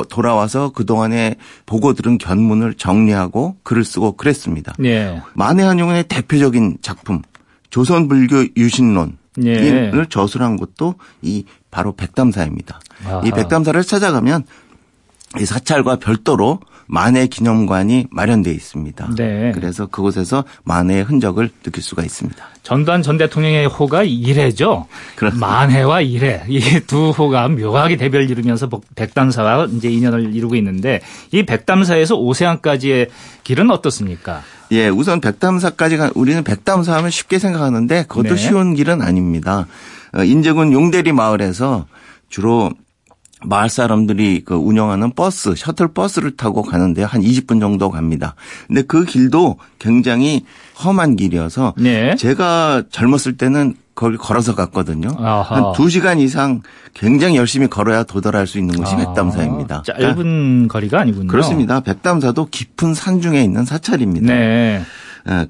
돌아와서 0.09 0.71
그동안에 0.71 1.35
보고 1.65 1.93
들은 1.93 2.17
견문을 2.17 2.75
정리하고 2.75 3.57
글을 3.63 3.83
쓰고 3.83 4.13
그랬습니다. 4.13 4.73
네. 4.77 5.21
만해한용의 5.33 6.05
대표적인 6.07 6.77
작품 6.81 7.21
조선불교 7.69 8.47
유신론을 8.57 9.13
네. 9.37 9.91
저술한 10.09 10.57
것도 10.57 10.95
이 11.21 11.45
바로 11.71 11.95
백담사입니다. 11.95 12.79
아하. 13.05 13.21
이 13.25 13.31
백담사를 13.31 13.81
찾아가면 13.83 14.43
이 15.39 15.45
사찰과 15.45 15.97
별도로 15.97 16.59
만해 16.87 17.27
기념관이 17.27 18.07
마련되어 18.09 18.53
있습니다. 18.53 19.15
네. 19.15 19.51
그래서 19.53 19.85
그곳에서 19.85 20.43
만해의 20.63 21.03
흔적을 21.03 21.49
느낄 21.63 21.83
수가 21.83 22.03
있습니다. 22.03 22.43
전두환 22.63 23.01
전 23.01 23.17
대통령의 23.17 23.67
호가 23.67 24.03
이래죠. 24.03 24.87
그렇습니다. 25.15 25.47
만해와 25.47 26.01
이래 26.01 26.43
이두 26.47 27.11
호가 27.11 27.47
묘하게 27.49 27.97
대별 27.97 28.29
이루면서 28.29 28.69
백담사와 28.95 29.67
이제 29.71 29.89
인연을 29.89 30.33
이루고 30.35 30.55
있는데 30.55 31.01
이 31.31 31.43
백담사에서 31.43 32.15
오세안까지의 32.15 33.09
길은 33.43 33.69
어떻습니까? 33.69 34.41
예, 34.71 34.89
우선 34.89 35.21
백담사까지 35.21 35.97
가 35.97 36.11
우리는 36.15 36.43
백담사 36.43 36.95
하면 36.95 37.09
쉽게 37.09 37.39
생각하는데 37.39 38.03
그것도 38.07 38.29
네. 38.29 38.35
쉬운 38.35 38.75
길은 38.75 39.01
아닙니다. 39.01 39.67
어, 40.13 40.23
인제군 40.23 40.73
용대리 40.73 41.11
마을에서 41.13 41.85
주로 42.29 42.71
마을 43.45 43.69
사람들이 43.69 44.43
그 44.45 44.55
운영하는 44.55 45.13
버스, 45.13 45.53
셔틀 45.55 45.89
버스를 45.89 46.35
타고 46.35 46.63
가는데요. 46.63 47.05
한 47.05 47.21
20분 47.21 47.59
정도 47.59 47.89
갑니다. 47.89 48.35
근데 48.67 48.81
그 48.81 49.05
길도 49.05 49.57
굉장히 49.79 50.45
험한 50.83 51.15
길이어서 51.15 51.73
네. 51.77 52.15
제가 52.15 52.83
젊었을 52.89 53.37
때는 53.37 53.75
거기 53.93 54.15
걸어서 54.15 54.53
갔거든요. 54.53 55.09
아하. 55.17 55.55
한 55.55 55.63
2시간 55.73 56.19
이상 56.19 56.61
굉장히 56.93 57.35
열심히 57.35 57.67
걸어야 57.67 58.03
도달할 58.03 58.45
수 58.45 58.59
있는 58.59 58.75
곳이 58.75 58.93
아, 58.93 58.97
백담사입니다. 58.97 59.83
짧은 59.85 60.15
그러니까 60.15 60.73
거리가 60.73 60.99
아니군요. 61.01 61.27
그렇습니다. 61.27 61.79
백담사도 61.79 62.47
깊은 62.51 62.93
산 62.93 63.21
중에 63.21 63.43
있는 63.43 63.65
사찰입니다. 63.65 64.33
네. 64.33 64.81
예, 65.29 65.47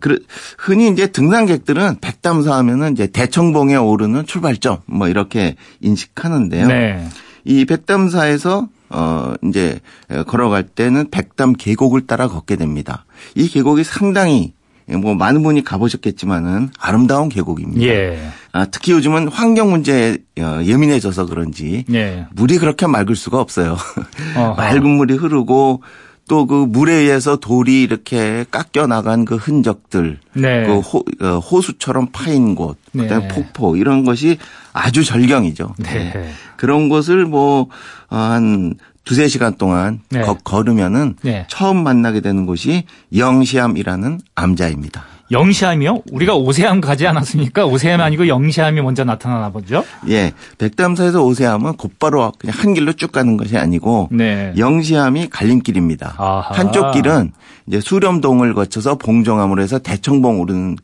흔히 0.57 0.89
이제 0.89 1.07
등산객들은 1.07 1.97
백담사 2.01 2.55
하면은 2.57 2.93
이제 2.93 3.07
대청봉에 3.07 3.75
오르는 3.75 4.25
출발점 4.25 4.79
뭐 4.85 5.07
이렇게 5.07 5.55
인식하는데요. 5.81 6.67
네. 6.67 7.07
이 7.47 7.65
백담사에서 7.65 8.67
어 8.89 9.33
이제 9.43 9.79
걸어갈 10.27 10.63
때는 10.63 11.09
백담 11.09 11.53
계곡을 11.53 12.07
따라 12.07 12.27
걷게 12.27 12.55
됩니다. 12.55 13.05
이 13.35 13.47
계곡이 13.47 13.83
상당히 13.83 14.53
뭐 14.95 15.15
많은 15.15 15.43
분이 15.43 15.63
가보셨겠지만은 15.63 16.69
아름다운 16.79 17.27
계곡입니다. 17.27 17.81
예. 17.83 18.29
아, 18.53 18.65
특히 18.65 18.93
요즘은 18.93 19.27
환경 19.27 19.69
문제에 19.69 20.17
어, 20.39 20.61
예민해져서 20.63 21.25
그런지 21.25 21.83
예. 21.93 22.25
물이 22.31 22.57
그렇게 22.57 22.87
맑을 22.87 23.15
수가 23.15 23.39
없어요. 23.39 23.75
맑은 24.55 24.87
물이 24.87 25.15
흐르고 25.15 25.83
또 26.27 26.45
그 26.45 26.65
물에 26.67 26.93
의해서 26.93 27.37
돌이 27.37 27.81
이렇게 27.83 28.45
깎여 28.51 28.87
나간 28.87 29.25
그 29.25 29.35
흔적들, 29.35 30.19
네. 30.33 30.65
그 30.65 30.79
호, 30.79 31.03
어, 31.21 31.39
호수처럼 31.39 32.09
파인 32.11 32.55
곳, 32.55 32.77
그다음에 32.91 33.27
네. 33.27 33.33
폭포 33.33 33.75
이런 33.75 34.03
것이 34.03 34.37
아주 34.73 35.03
절경이죠. 35.03 35.75
네. 35.77 36.11
네. 36.13 36.31
그런 36.55 36.89
것을 36.89 37.25
뭐한 37.25 38.75
두세 39.03 39.27
시간 39.29 39.55
동안 39.57 40.01
네. 40.09 40.21
거, 40.21 40.35
걸으면은 40.35 41.15
네. 41.21 41.45
처음 41.49 41.83
만나게 41.83 42.19
되는 42.19 42.45
곳이 42.45 42.83
영시암이라는 43.15 44.19
암자입니다. 44.35 45.05
영시암이요? 45.31 46.03
우리가 46.11 46.35
오세암 46.35 46.81
가지 46.81 47.05
않았습니까? 47.07 47.65
오세암 47.65 48.01
아니고 48.01 48.27
영시암이 48.27 48.81
먼저 48.81 49.03
나타나나 49.03 49.49
보죠? 49.49 49.83
예. 50.09 50.31
백담사에서 50.57 51.23
오세암은 51.23 51.73
곧바로 51.77 52.31
그냥 52.39 52.55
한 52.57 52.73
길로 52.73 52.93
쭉 52.93 53.11
가는 53.11 53.37
것이 53.37 53.57
아니고 53.57 54.09
네. 54.11 54.53
영시암이 54.57 55.29
갈림길입니다. 55.29 56.15
아하. 56.17 56.55
한쪽 56.57 56.91
길은 56.91 57.31
이제 57.67 57.81
수렴동을 57.81 58.53
거쳐서 58.53 58.97
봉정암으로 58.97 59.61
해서 59.61 59.79
대청봉 59.79 60.39
오르는 60.39 60.77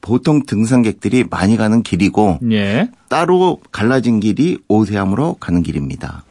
보통 0.00 0.44
등산객들이 0.46 1.24
많이 1.30 1.56
가는 1.56 1.82
길이고 1.82 2.38
예. 2.50 2.88
따로 3.08 3.60
갈라진 3.72 4.20
길이 4.20 4.58
오세암으로 4.68 5.34
가는 5.34 5.62
길입니다. 5.62 6.24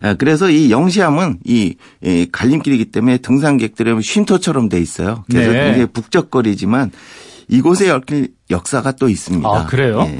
아, 0.00 0.14
그래서 0.14 0.50
이 0.50 0.70
영시암은 0.70 1.40
이 1.44 1.76
갈림길이기 2.32 2.86
때문에 2.86 3.18
등산객들의 3.18 4.02
쉼터처럼 4.02 4.68
돼 4.68 4.80
있어요. 4.80 5.24
그래서 5.30 5.52
네. 5.52 5.64
굉장히 5.64 5.86
북적거리지만 5.86 6.92
이곳에 7.48 7.90
얽힌 7.90 8.28
역사가 8.50 8.92
또 8.92 9.08
있습니다. 9.08 9.48
아, 9.48 9.66
그래요? 9.66 10.00
예. 10.06 10.18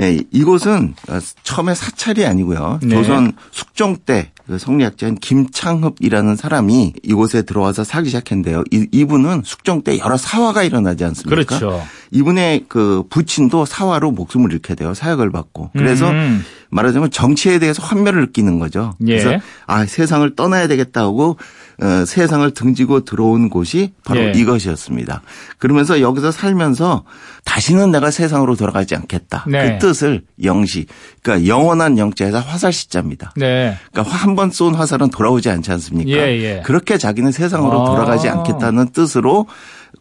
예, 0.00 0.22
이곳은 0.30 0.94
처음에 1.42 1.74
사찰이 1.74 2.24
아니고요. 2.24 2.80
네. 2.82 2.88
조선 2.88 3.32
숙종 3.50 3.98
때그 4.06 4.58
성리학자인 4.58 5.16
김창흡이라는 5.16 6.36
사람이 6.36 6.94
이곳에 7.02 7.42
들어와서 7.42 7.84
살기 7.84 8.08
시작했는데요. 8.08 8.64
이, 8.70 9.04
분은 9.04 9.42
숙종 9.44 9.82
때 9.82 9.98
여러 9.98 10.16
사화가 10.16 10.62
일어나지 10.62 11.04
않습니까? 11.04 11.58
그렇죠. 11.58 11.82
이분의 12.10 12.66
그 12.68 13.04
부친도 13.10 13.66
사화로 13.66 14.12
목숨을 14.12 14.52
잃게 14.52 14.74
돼요. 14.74 14.94
사역을 14.94 15.30
받고. 15.30 15.70
그래서 15.74 16.10
음. 16.10 16.42
말하자면 16.72 17.10
정치에 17.10 17.58
대해서 17.58 17.82
환멸을 17.82 18.22
느끼는 18.22 18.58
거죠. 18.58 18.94
예. 19.06 19.18
그래서 19.18 19.42
아 19.66 19.84
세상을 19.86 20.34
떠나야 20.34 20.66
되겠다고 20.68 21.36
어, 21.82 22.04
세상을 22.04 22.48
등지고 22.52 23.04
들어온 23.04 23.48
곳이 23.50 23.92
바로 24.04 24.20
예. 24.20 24.32
이것이었습니다. 24.34 25.22
그러면서 25.58 26.00
여기서 26.00 26.30
살면서 26.32 27.04
다시는 27.44 27.90
내가 27.90 28.10
세상으로 28.10 28.56
돌아가지 28.56 28.94
않겠다. 28.94 29.44
네. 29.48 29.72
그 29.72 29.86
뜻을 29.86 30.22
영시, 30.42 30.86
그러니까 31.22 31.46
영원한 31.48 31.98
영자에서 31.98 32.40
화살 32.40 32.72
시자입니다. 32.72 33.32
네. 33.36 33.76
그러니까 33.92 34.14
한 34.16 34.34
번 34.36 34.50
쏜 34.50 34.74
화살은 34.74 35.10
돌아오지 35.10 35.50
않지 35.50 35.70
않습니까? 35.72 36.10
예, 36.10 36.40
예. 36.42 36.62
그렇게 36.64 36.98
자기는 36.98 37.32
세상으로 37.32 37.82
아. 37.82 37.90
돌아가지 37.90 38.28
않겠다는 38.28 38.90
뜻으로 38.92 39.46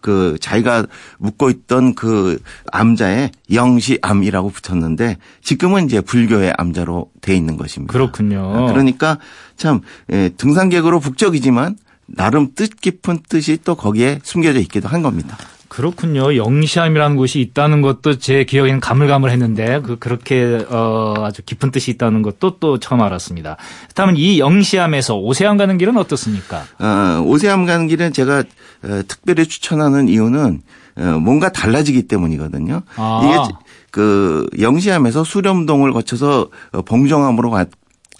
그 0.01 0.37
자기가 0.41 0.87
묻고 1.19 1.49
있던 1.49 1.95
그 1.95 2.41
암자에 2.71 3.31
영시암이라고 3.53 4.49
붙였는데 4.49 5.17
지금은 5.41 5.85
이제 5.85 6.01
불교의 6.01 6.53
암자로 6.57 7.11
돼 7.21 7.35
있는 7.35 7.57
것입니다. 7.57 7.93
그렇군요. 7.93 8.67
그러니까 8.67 9.19
참 9.55 9.81
예, 10.11 10.29
등산객으로 10.29 10.99
북적이지만 10.99 11.77
나름 12.07 12.53
뜻깊은 12.55 13.19
뜻이 13.29 13.57
또 13.63 13.75
거기에 13.75 14.19
숨겨져 14.23 14.59
있기도 14.59 14.89
한 14.89 15.01
겁니다. 15.01 15.37
그렇군요. 15.71 16.35
영시암이라는 16.35 17.15
곳이 17.15 17.39
있다는 17.39 17.81
것도 17.81 18.17
제 18.17 18.43
기억에는 18.43 18.81
가물가물했는데 18.81 19.79
그 19.83 19.97
그렇게 19.97 20.65
어 20.69 21.13
아주 21.19 21.41
깊은 21.45 21.71
뜻이 21.71 21.91
있다는 21.91 22.23
것도 22.23 22.59
또 22.59 22.77
처음 22.77 22.99
알았습니다. 22.99 23.55
다음은 23.95 24.17
이 24.17 24.39
영시암에서 24.39 25.15
오세암 25.15 25.55
가는 25.55 25.77
길은 25.77 25.95
어떻습니까? 25.95 26.65
어, 26.77 27.23
오세암 27.25 27.65
가는 27.65 27.87
길은 27.87 28.11
제가 28.11 28.39
어, 28.83 29.01
특별히 29.07 29.45
추천하는 29.45 30.09
이유는 30.09 30.61
어, 30.97 31.03
뭔가 31.21 31.53
달라지기 31.53 32.05
때문이거든요. 32.09 32.81
아. 32.97 33.21
이게 33.23 33.55
그 33.91 34.49
영시암에서 34.59 35.23
수렴동을 35.23 35.93
거쳐서 35.93 36.49
어, 36.73 36.81
봉정암으로 36.81 37.49
가, 37.49 37.65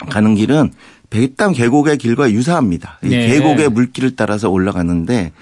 가는 0.08 0.34
길은 0.34 0.72
백담 1.10 1.52
계곡의 1.52 1.98
길과 1.98 2.30
유사합니다. 2.30 2.98
네. 3.02 3.26
계곡의 3.26 3.68
물길을 3.68 4.16
따라서 4.16 4.48
올라가는데 4.48 5.32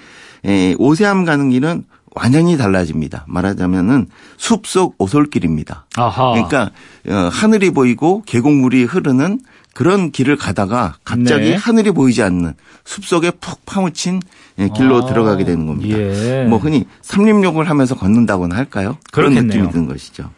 에, 0.43 0.75
오세암 0.77 1.23
가는 1.23 1.49
길은 1.49 1.85
완전히 2.13 2.57
달라집니다. 2.57 3.25
말하자면은 3.27 4.07
숲속 4.37 4.95
오솔길입니다. 4.97 5.85
아하. 5.95 6.31
그러니까 6.33 6.71
어, 7.07 7.29
하늘이 7.31 7.71
보이고 7.71 8.23
계곡물이 8.25 8.83
흐르는 8.83 9.39
그런 9.73 10.11
길을 10.11 10.35
가다가 10.35 10.95
갑자기 11.05 11.51
네. 11.51 11.55
하늘이 11.55 11.91
보이지 11.91 12.21
않는 12.23 12.53
숲속에 12.83 13.31
푹 13.31 13.65
파묻힌 13.65 14.19
예, 14.59 14.67
길로 14.75 15.03
아. 15.03 15.05
들어가게 15.05 15.45
되는 15.45 15.65
겁니다. 15.65 15.97
예. 15.97 16.43
뭐 16.43 16.59
흔히 16.59 16.85
삼림욕을 17.01 17.69
하면서 17.69 17.95
걷는다고나 17.95 18.55
할까요? 18.55 18.97
그런 19.11 19.31
그렇겠네요. 19.31 19.61
느낌이 19.61 19.71
드는 19.71 19.87
것이죠. 19.87 20.29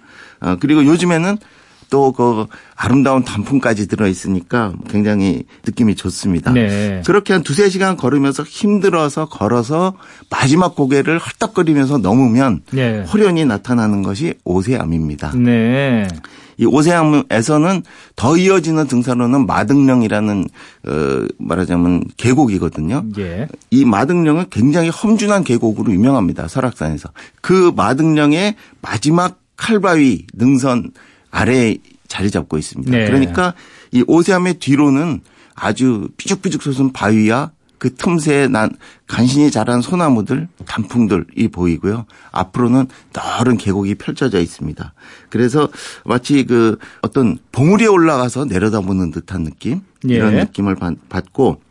어, 0.41 0.57
그리고 0.59 0.85
요즘에는 0.85 1.37
또 1.93 2.11
그 2.11 2.47
아름다운 2.75 3.23
단풍까지 3.23 3.87
들어 3.87 4.07
있으니까 4.07 4.73
굉장히 4.89 5.43
느낌이 5.63 5.95
좋습니다. 5.95 6.51
네. 6.51 7.03
그렇게 7.05 7.33
한 7.33 7.43
두세 7.43 7.69
시간 7.69 7.97
걸으면서 7.97 8.41
힘들어서 8.41 9.25
걸어서 9.25 9.93
마지막 10.31 10.75
고개를 10.75 11.19
헐떡거리면서 11.19 11.99
넘으면 11.99 12.61
네. 12.71 13.03
호련이 13.03 13.45
나타나는 13.45 14.01
것이 14.01 14.33
오세암입니다. 14.43 15.33
네. 15.35 16.07
이 16.57 16.65
오세암에서는 16.65 17.83
더 18.15 18.37
이어지는 18.37 18.87
등산로는 18.87 19.45
마등령이라는 19.45 20.45
어 20.87 21.25
말하자면 21.37 22.05
계곡이거든요. 22.17 23.05
예. 23.17 23.47
이 23.71 23.85
마등령은 23.85 24.45
굉장히 24.51 24.89
험준한 24.89 25.43
계곡으로 25.43 25.91
유명합니다. 25.91 26.47
설악산에서. 26.47 27.09
그 27.41 27.71
마등령의 27.75 28.55
마지막 28.81 29.39
칼바위 29.57 30.27
능선 30.35 30.91
아래에 31.33 31.77
자리 32.07 32.29
잡고 32.29 32.57
있습니다. 32.57 32.91
네. 32.91 33.05
그러니까 33.07 33.53
이 33.91 34.03
오세암의 34.07 34.59
뒤로는 34.59 35.21
아주 35.55 36.09
삐죽삐죽 36.17 36.61
솟은 36.61 36.93
바위와 36.93 37.51
그 37.79 37.93
틈새에 37.95 38.47
난 38.47 38.69
간신히 39.07 39.51
자란 39.51 39.81
소나무들, 39.81 40.47
단풍들이 40.65 41.49
보이고요. 41.49 42.05
앞으로는 42.31 42.87
넓은 43.11 43.57
계곡이 43.57 43.95
펼쳐져 43.95 44.39
있습니다. 44.39 44.93
그래서 45.29 45.67
마치 46.05 46.45
그 46.45 46.77
어떤 47.01 47.37
봉우리에 47.51 47.87
올라가서 47.87 48.45
내려다보는 48.45 49.11
듯한 49.11 49.43
느낌 49.43 49.81
이런 50.03 50.33
예. 50.33 50.43
느낌을 50.43 50.77
받고 51.09 51.61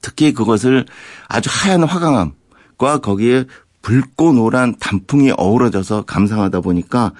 특히 0.00 0.32
그것을 0.32 0.86
아주 1.28 1.50
하얀 1.52 1.82
화강암과 1.82 3.00
거기에 3.02 3.44
붉고 3.82 4.32
노란 4.32 4.76
단풍이 4.78 5.32
어우러져서 5.36 6.02
감상하다 6.02 6.60
보니까 6.60 7.12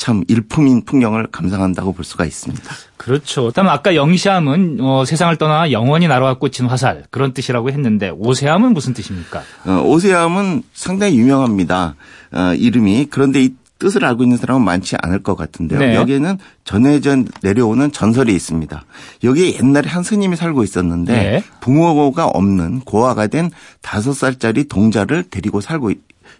참 0.00 0.24
일품인 0.28 0.86
풍경을 0.86 1.26
감상한다고 1.26 1.92
볼 1.92 2.06
수가 2.06 2.24
있습니다. 2.24 2.64
그렇죠. 2.96 3.50
다음 3.50 3.68
아까 3.68 3.94
영시암은 3.94 4.78
어, 4.80 5.04
세상을 5.04 5.36
떠나 5.36 5.72
영원히 5.72 6.08
날아와 6.08 6.38
꽂힌 6.38 6.64
화살 6.64 7.04
그런 7.10 7.34
뜻이라고 7.34 7.68
했는데 7.70 8.08
오세암은 8.08 8.72
무슨 8.72 8.94
뜻입니까? 8.94 9.42
어, 9.66 9.82
오세암은 9.84 10.62
상당히 10.72 11.18
유명합니다. 11.18 11.96
어, 12.32 12.54
이름이 12.56 13.08
그런데 13.10 13.42
이 13.42 13.54
뜻을 13.78 14.06
알고 14.06 14.22
있는 14.22 14.38
사람은 14.38 14.64
많지 14.64 14.96
않을 15.02 15.22
것 15.22 15.36
같은데요. 15.36 15.78
네. 15.78 15.94
여기에는 15.96 16.38
전해전 16.64 17.28
내려오는 17.42 17.92
전설이 17.92 18.34
있습니다. 18.34 18.82
여기에 19.22 19.58
옛날에 19.58 19.86
한 19.86 20.02
스님이 20.02 20.36
살고 20.36 20.64
있었는데 20.64 21.12
네. 21.12 21.44
부모가 21.60 22.24
없는 22.26 22.80
고아가 22.80 23.26
된 23.26 23.50
다섯 23.82 24.14
살짜리 24.14 24.64
동자를 24.64 25.24
데리고 25.24 25.60
살고 25.60 25.92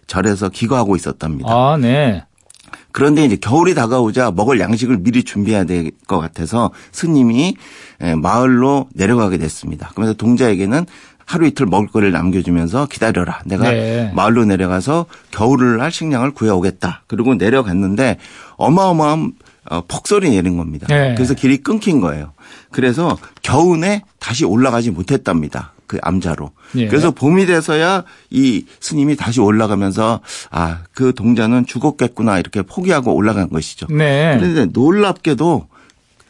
절에서 0.07 0.49
기거하고 0.49 0.95
있었답니다. 0.95 1.47
아, 1.51 1.77
네. 1.77 2.23
그런데 2.91 3.23
이제 3.25 3.35
겨울이 3.35 3.73
다가오자 3.75 4.31
먹을 4.31 4.59
양식을 4.59 4.97
미리 4.99 5.23
준비해야 5.23 5.63
될 5.63 5.91
것 6.07 6.19
같아서 6.19 6.71
스님이 6.91 7.55
마을로 8.17 8.87
내려가게 8.93 9.37
됐습니다. 9.37 9.89
그러면서 9.93 10.13
동자에게는 10.17 10.85
하루 11.25 11.47
이틀 11.47 11.65
먹을 11.65 11.87
거를 11.87 12.11
남겨주면서 12.11 12.87
기다려라. 12.87 13.39
내가 13.45 13.69
네. 13.71 14.11
마을로 14.13 14.43
내려가서 14.45 15.05
겨울을 15.31 15.81
할 15.81 15.91
식량을 15.91 16.31
구해오겠다. 16.31 17.03
그리고 17.07 17.35
내려갔는데 17.35 18.17
어마어마한 18.57 19.33
어, 19.69 19.81
폭설이 19.87 20.29
내린 20.31 20.57
겁니다. 20.57 20.87
네. 20.89 21.13
그래서 21.15 21.33
길이 21.33 21.57
끊긴 21.57 22.01
거예요. 22.01 22.33
그래서 22.71 23.17
겨우내 23.43 24.01
다시 24.19 24.43
올라가지 24.43 24.89
못했답니다. 24.91 25.71
그 25.91 25.97
암자로. 26.01 26.51
예. 26.77 26.87
그래서 26.87 27.11
봄이 27.11 27.47
돼서야 27.47 28.05
이 28.29 28.65
스님이 28.79 29.17
다시 29.17 29.41
올라가면서 29.41 30.21
아, 30.49 30.77
그 30.93 31.13
동자는 31.13 31.65
죽었겠구나 31.65 32.39
이렇게 32.39 32.61
포기하고 32.61 33.13
올라간 33.13 33.49
것이죠. 33.49 33.87
네. 33.89 34.37
그런데 34.39 34.67
놀랍게도 34.67 35.67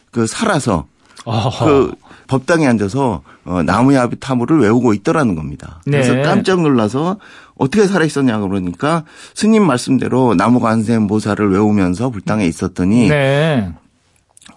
그 0.10 0.26
살아서 0.26 0.88
어허. 1.26 1.66
그 1.66 1.92
법당에 2.26 2.66
앉아서 2.66 3.22
어, 3.46 3.62
나무의 3.62 4.00
아비타무를 4.00 4.62
외우고 4.62 4.96
있더라는 4.96 5.36
겁니다. 5.36 5.80
그래서 5.84 6.16
네. 6.16 6.24
깜짝 6.24 6.60
놀라서 6.60 7.18
어떻게 7.56 7.86
살아 7.86 8.04
있었냐 8.04 8.40
그러니까 8.40 9.04
스님 9.36 9.64
말씀대로 9.64 10.34
나무 10.34 10.60
관세음 10.60 11.06
보살을 11.06 11.52
외우면서 11.52 12.10
불당에 12.10 12.48
있었더니 12.48 13.10
네. 13.10 13.72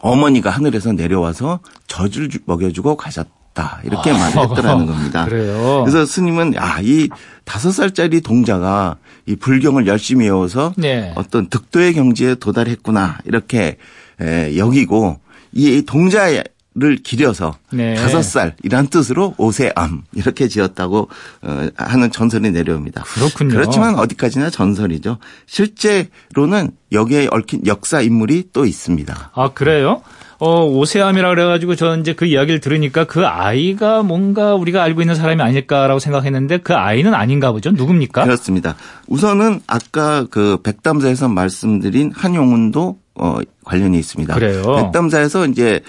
어머니가 0.01 0.49
하늘에서 0.49 0.93
내려와서 0.93 1.61
젖을 1.89 2.31
먹여주고 2.47 2.97
가셨 2.97 3.44
다. 3.55 3.65
있다 3.65 3.81
이렇게 3.85 4.11
아, 4.11 4.19
말했더라는 4.19 4.87
겁니다. 4.87 5.25
그래요. 5.31 5.85
그래서 5.85 6.05
스님은 6.05 6.55
아이 6.59 7.09
다섯 7.45 7.71
살짜리 7.71 8.21
동자가 8.21 8.97
이 9.27 9.37
불경을 9.37 9.87
열심히 9.87 10.27
외워서 10.27 10.75
네. 10.77 11.13
어떤 11.15 11.49
득도의 11.49 11.95
경지에 11.95 12.35
도달했구나 12.35 13.19
이렇게 13.25 13.79
에, 14.21 14.57
여기고 14.59 15.19
이 15.53 15.83
동자를 15.83 16.97
기려서 17.03 17.57
네. 17.71 17.95
다섯 17.95 18.23
살이란 18.23 18.89
뜻으로 18.89 19.35
오세암 19.39 20.03
이렇게 20.13 20.49
지었다고 20.49 21.09
어, 21.43 21.69
하는 21.77 22.11
전설이 22.11 22.51
내려옵니다. 22.51 23.05
그렇군요. 23.05 23.51
그렇지만 23.51 23.95
어디까지나 23.95 24.51
전설이죠. 24.51 25.19
실제로는 25.47 26.73
여기에 26.93 27.29
얽힌 27.31 27.67
역사 27.67 28.01
인물이 28.01 28.49
또 28.53 28.67
있습니다. 28.67 29.31
아 29.33 29.51
그래요? 29.53 30.03
어, 30.45 30.67
오세암이라 30.67 31.31
그래가지고 31.31 31.75
저는 31.75 32.01
이제 32.01 32.13
그 32.13 32.27
이야기를 32.27 32.61
들으니까 32.61 33.05
그 33.05 33.27
아이가 33.27 34.03
뭔가 34.03 34.55
우리가 34.55 34.83
알고 34.83 35.01
있는 35.01 35.15
사람이 35.15 35.41
아닐까라고 35.41 35.99
생각했는데 35.99 36.59
그 36.59 36.75
아이는 36.75 37.15
아닌가 37.15 37.51
보죠. 37.51 37.71
누굽니까? 37.71 38.25
그렇습니다. 38.25 38.77
우선은 39.07 39.61
아까 39.67 40.27
그 40.31 40.59
백담사에서 40.63 41.29
말씀드린 41.29 42.13
한용운도 42.15 42.99
어, 43.15 43.39
관련이 43.65 43.99
있습니다. 43.99 44.35
그래요. 44.35 44.63
백담사에서 44.63 45.47
이제 45.47 45.81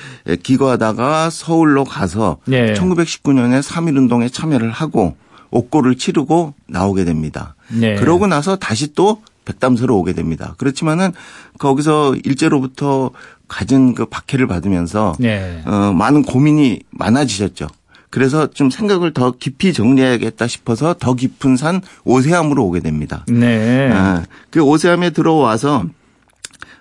기거하다가 0.42 1.32
서울로 1.32 1.84
가서 1.84 2.38
네. 2.46 2.74
1919년에 2.76 3.62
3.1운동에 3.62 4.32
참여를 4.32 4.72
하고 4.72 5.18
옥고를 5.52 5.98
치르고 5.98 6.54
나오게 6.68 7.04
됩니다. 7.04 7.56
네. 7.68 7.96
그러고 7.96 8.28
나서 8.28 8.56
다시 8.56 8.94
또 8.94 9.22
백담서로 9.46 9.98
오게 9.98 10.14
됩니다. 10.14 10.56
그렇지만은 10.58 11.12
거기서 11.60 12.16
일제로부터 12.24 13.12
가진 13.48 13.94
그 13.94 14.06
박해를 14.06 14.48
받으면서 14.48 15.16
네. 15.20 15.62
어, 15.66 15.94
많은 15.94 16.24
고민이 16.24 16.82
많아지셨죠. 16.90 17.68
그래서 18.10 18.48
좀 18.48 18.70
생각을 18.70 19.14
더 19.14 19.32
깊이 19.32 19.74
정리해야겠다 19.74 20.48
싶어서 20.48 20.94
더 20.94 21.16
깊은 21.16 21.58
산 21.58 21.82
오세암으로 22.06 22.66
오게 22.66 22.80
됩니다. 22.80 23.26
네. 23.28 23.92
아, 23.92 24.24
그 24.50 24.62
오세암에 24.62 25.12
들어와서 25.12 25.86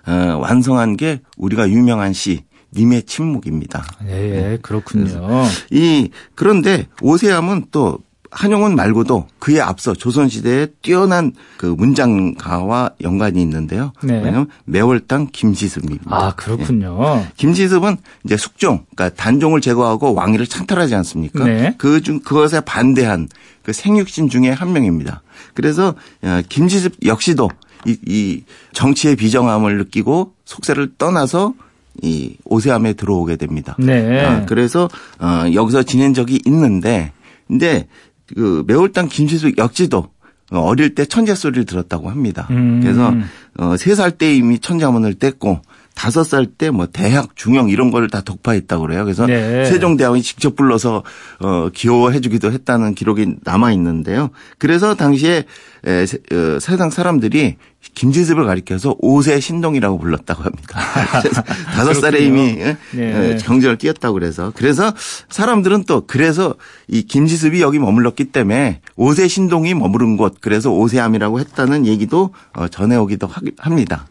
어, 0.07 0.11
완성한 0.39 0.97
게 0.97 1.21
우리가 1.37 1.69
유명한 1.69 2.13
시 2.13 2.43
님의 2.75 3.03
침묵입니다. 3.03 3.85
네, 4.05 4.57
그렇군요. 4.61 5.43
이 5.71 6.09
그런데 6.35 6.87
오세암은 7.01 7.67
또 7.71 7.99
한용운 8.35 8.75
말고도 8.75 9.27
그에 9.39 9.61
앞서 9.61 9.93
조선시대에 9.93 10.67
뛰어난 10.81 11.31
그 11.55 11.67
문장가와 11.67 12.91
연관이 13.01 13.41
있는데요. 13.41 13.93
네. 14.03 14.15
왜냐하면 14.15 14.47
매월당 14.65 15.29
김시습입니다. 15.31 16.03
아, 16.09 16.35
그렇군요. 16.35 17.15
네. 17.15 17.31
김시습은 17.37 17.95
이제 18.25 18.35
숙종, 18.35 18.85
그러니까 18.93 19.15
단종을 19.15 19.61
제거하고 19.61 20.13
왕위를 20.13 20.47
찬탈하지 20.47 20.95
않습니까? 20.95 21.45
네. 21.45 21.75
그 21.77 22.01
중, 22.01 22.19
그것에 22.19 22.59
반대한 22.59 23.29
그 23.63 23.71
생육신 23.71 24.27
중에 24.27 24.49
한 24.49 24.73
명입니다. 24.73 25.21
그래서 25.53 25.95
어, 26.21 26.41
김시습 26.49 27.05
역시도 27.05 27.49
이, 27.87 27.97
이 28.05 28.43
정치의 28.73 29.15
비정함을 29.15 29.77
느끼고 29.77 30.33
속세를 30.43 30.95
떠나서 30.97 31.53
이 32.01 32.35
오세암에 32.43 32.93
들어오게 32.93 33.37
됩니다. 33.37 33.77
네. 33.79 34.25
아, 34.25 34.45
그래서 34.45 34.89
어, 35.19 35.45
여기서 35.53 35.83
지낸 35.83 36.13
적이 36.13 36.41
있는데 36.45 37.13
근데 37.47 37.87
그 38.33 38.63
매월당 38.67 39.07
김시숙 39.07 39.57
역지도 39.57 40.09
어릴 40.51 40.95
때 40.95 41.05
천재 41.05 41.35
소리를 41.35 41.65
들었다고 41.65 42.09
합니다. 42.09 42.47
음. 42.51 42.79
그래서 42.81 43.13
어, 43.57 43.75
3살 43.75 44.17
때 44.17 44.35
이미 44.35 44.59
천자문을 44.59 45.15
뗐고 45.15 45.61
다섯 45.95 46.23
살 46.23 46.45
때 46.45 46.69
뭐 46.69 46.87
대학, 46.87 47.35
중형 47.35 47.69
이런 47.69 47.89
걸다 47.89 48.21
독파했다고 48.21 48.83
그래요. 48.85 49.03
그래서 49.05 49.25
네. 49.25 49.65
세종대왕이 49.65 50.21
직접 50.21 50.55
불러서 50.55 51.03
어 51.39 51.69
기호해 51.73 52.19
주기도 52.21 52.51
했다는 52.51 52.95
기록이 52.95 53.35
남아 53.43 53.71
있는데요. 53.73 54.29
그래서 54.57 54.93
당시에 54.95 55.45
에, 55.87 56.03
어, 56.03 56.59
세상 56.59 56.89
사람들이 56.89 57.55
김지습을 57.93 58.45
가리켜서 58.45 58.95
오세 58.99 59.39
신동이라고 59.39 59.99
불렀다고 59.99 60.43
합니다. 60.43 60.79
다섯 61.75 61.93
살에 61.93 62.19
이미 62.19 62.57
예, 62.59 62.77
네. 62.91 63.37
경전을 63.37 63.77
띄었다고 63.77 64.15
그래서 64.15 64.51
그래서 64.55 64.91
사람들은 65.29 65.83
또 65.85 66.05
그래서 66.07 66.55
이 66.87 67.03
김지습이 67.03 67.61
여기 67.61 67.77
머물렀기 67.79 68.25
때문에 68.25 68.81
오세 68.95 69.27
신동이 69.27 69.75
머무른 69.75 70.17
곳 70.17 70.37
그래서 70.41 70.71
오세암이라고 70.71 71.39
했다는 71.39 71.85
얘기도 71.85 72.33
어, 72.53 72.67
전해오기도 72.67 73.29
합니다. 73.59 74.07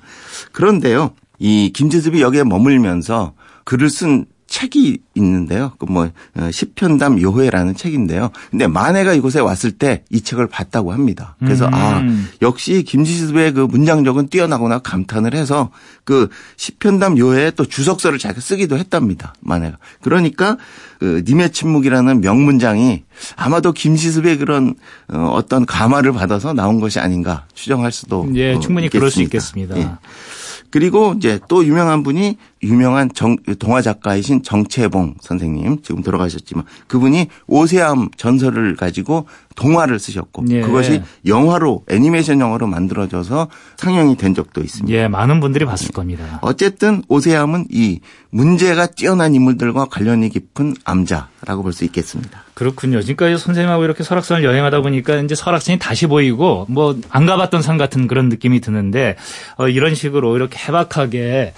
그런데요. 0.52 1.12
이 1.44 1.70
김지습이 1.74 2.22
여기에 2.22 2.44
머물면서 2.44 3.34
글을 3.64 3.90
쓴 3.90 4.24
책이 4.46 4.98
있는데요. 5.14 5.72
그뭐 5.78 6.10
어, 6.36 6.50
시편담 6.50 7.20
요회라는 7.20 7.74
책인데요. 7.74 8.30
근데 8.50 8.66
만해가 8.66 9.12
이곳에 9.12 9.40
왔을 9.40 9.72
때 9.72 10.04
이 10.10 10.20
책을 10.22 10.46
봤다고 10.46 10.92
합니다. 10.92 11.36
그래서 11.40 11.66
아, 11.66 11.98
음. 11.98 12.28
아 12.30 12.36
역시 12.40 12.82
김지습의 12.84 13.52
그 13.52 13.60
문장력은 13.60 14.28
뛰어나구나 14.28 14.78
감탄을 14.78 15.34
해서 15.34 15.70
그 16.04 16.28
시편담 16.56 17.18
요회에 17.18 17.50
또 17.52 17.66
주석서를 17.66 18.18
자기가 18.18 18.40
쓰기도 18.40 18.78
했답니다. 18.78 19.34
만해가. 19.40 19.76
그러니까 20.00 20.56
그 20.98 21.22
님의 21.26 21.52
침묵이라는 21.52 22.20
명문장이 22.20 23.02
아마도 23.36 23.72
김지습의 23.72 24.38
그런 24.38 24.76
어, 25.08 25.30
어떤 25.34 25.66
감화를 25.66 26.12
받아서 26.12 26.54
나온 26.54 26.80
것이 26.80 27.00
아닌가 27.00 27.46
추정할 27.54 27.92
수도 27.92 28.26
예, 28.34 28.58
충분히 28.60 28.86
있겠습니다. 28.86 28.98
그럴 28.98 29.10
수 29.10 29.20
있겠습니다. 29.22 29.76
예. 29.78 29.90
그리고 30.74 31.14
이제 31.16 31.38
또 31.46 31.64
유명한 31.64 32.02
분이 32.02 32.36
유명한 32.64 33.10
정, 33.14 33.36
동화 33.58 33.80
작가이신 33.82 34.42
정채봉 34.42 35.16
선생님 35.20 35.82
지금 35.82 36.02
돌아가셨지만 36.02 36.64
그분이 36.86 37.28
오세암 37.46 38.10
전설을 38.16 38.76
가지고 38.76 39.26
동화를 39.56 39.98
쓰셨고 40.00 40.44
예. 40.50 40.60
그것이 40.62 41.00
영화로 41.26 41.84
애니메이션 41.88 42.40
영화로 42.40 42.66
만들어져서 42.66 43.48
상영이 43.76 44.16
된 44.16 44.34
적도 44.34 44.60
있습니다. 44.62 44.92
예, 44.98 45.06
많은 45.06 45.38
분들이 45.40 45.64
봤을 45.64 45.92
겁니다. 45.92 46.40
어쨌든 46.42 47.02
오세암은 47.08 47.66
이 47.70 48.00
문제가 48.30 48.86
뛰어난 48.86 49.34
인물들과 49.34 49.84
관련이 49.86 50.28
깊은 50.30 50.74
암자라고 50.84 51.62
볼 51.62 51.72
수 51.72 51.84
있겠습니다. 51.84 52.42
그렇군요. 52.54 53.00
지금까지 53.00 53.36
선생님하고 53.42 53.84
이렇게 53.84 54.02
설악산을 54.04 54.42
여행하다 54.44 54.80
보니까 54.80 55.16
이제 55.20 55.34
설악산이 55.34 55.78
다시 55.78 56.06
보이고 56.06 56.66
뭐 56.68 56.94
안 57.10 57.26
가봤던 57.26 57.62
산 57.62 57.78
같은 57.78 58.06
그런 58.08 58.28
느낌이 58.28 58.60
드는데 58.60 59.16
어, 59.56 59.68
이런 59.68 59.94
식으로 59.94 60.34
이렇게 60.36 60.58
해박하게 60.58 61.52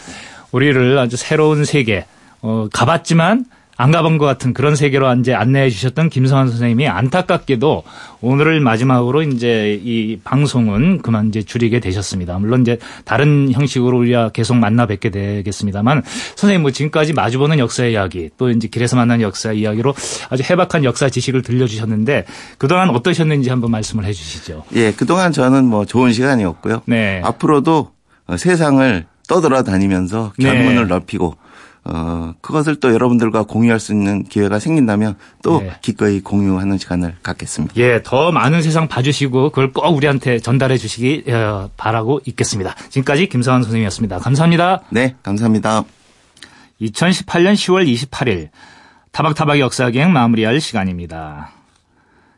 우리를 0.57 0.99
아주 0.99 1.17
새로운 1.17 1.65
세계 1.67 2.07
어, 2.41 2.67
가봤지만 2.73 3.45
안 3.79 3.91
가본 3.91 4.17
것 4.17 4.25
같은 4.25 4.55
그런 4.55 4.75
세계로 4.75 5.13
이제 5.17 5.35
안내해 5.35 5.69
주셨던 5.69 6.09
김성환 6.09 6.49
선생님이 6.49 6.89
안타깝게도 6.89 7.83
오늘을 8.23 8.61
마지막으로 8.61 9.21
이제 9.21 9.79
이 9.85 10.19
방송은 10.25 11.03
그만 11.03 11.29
이제 11.29 11.43
줄이게 11.43 11.79
되셨습니다. 11.79 12.39
물론 12.39 12.63
이제 12.63 12.79
다른 13.05 13.53
형식으로 13.53 13.99
우리가 13.99 14.31
계속 14.31 14.57
만나 14.57 14.87
뵙게 14.87 15.11
되겠습니다만 15.11 16.03
선생님 16.37 16.63
뭐 16.63 16.71
지금까지 16.71 17.13
마주보는 17.13 17.59
역사 17.59 17.85
이야기 17.85 18.31
또 18.39 18.49
이제 18.49 18.67
길에서 18.67 18.97
만난 18.97 19.21
역사 19.21 19.53
이야기로 19.53 19.95
아주 20.31 20.43
해박한 20.43 20.85
역사 20.85 21.11
지식을 21.11 21.43
들려주셨는데 21.43 22.25
그동안 22.57 22.89
어떠셨는지 22.89 23.51
한번 23.51 23.73
말씀을 23.73 24.07
해 24.07 24.15
주시죠. 24.15 24.65
예, 24.75 24.93
그동안 24.93 25.33
저는 25.33 25.67
뭐 25.67 25.85
좋은 25.85 26.15
시간이었고요. 26.15 26.81
네. 26.87 27.21
앞으로도 27.23 27.91
세상을 28.39 29.05
떠돌아다니면서 29.27 30.33
견문을 30.41 30.75
네. 30.75 30.85
넓히고 30.85 31.37
어, 31.89 32.35
그것을 32.41 32.81
또 32.81 32.93
여러분들과 32.93 33.45
공유할 33.45 33.79
수 33.79 33.93
있는 33.93 34.25
기회가 34.25 34.59
생긴다면 34.59 35.17
또 35.43 35.61
네. 35.61 35.73
기꺼이 35.83 36.21
공유하는 36.21 36.79
시간을 36.79 37.17
갖겠습니다. 37.23 37.75
예, 37.77 38.03
더 38.03 38.33
많은 38.33 38.61
세상 38.61 38.89
봐주시고 38.89 39.51
그걸 39.51 39.73
꼭 39.73 39.95
우리한테 39.95 40.41
전달해 40.41 40.79
주시기 40.79 41.25
어, 41.29 41.71
바라고 41.77 42.21
있겠습니다. 42.27 42.75
지금까지 42.89 43.29
김성환 43.29 43.63
선생님이었습니다. 43.63 44.19
감사합니다. 44.19 44.83
네, 44.91 45.15
감사합니다. 45.23 45.85
2018년 46.81 47.55
10월 47.55 47.89
28일 47.89 48.49
타박타박 49.13 49.61
역사기행 49.61 50.13
마무리할 50.13 50.61
시간입니다. 50.61 51.53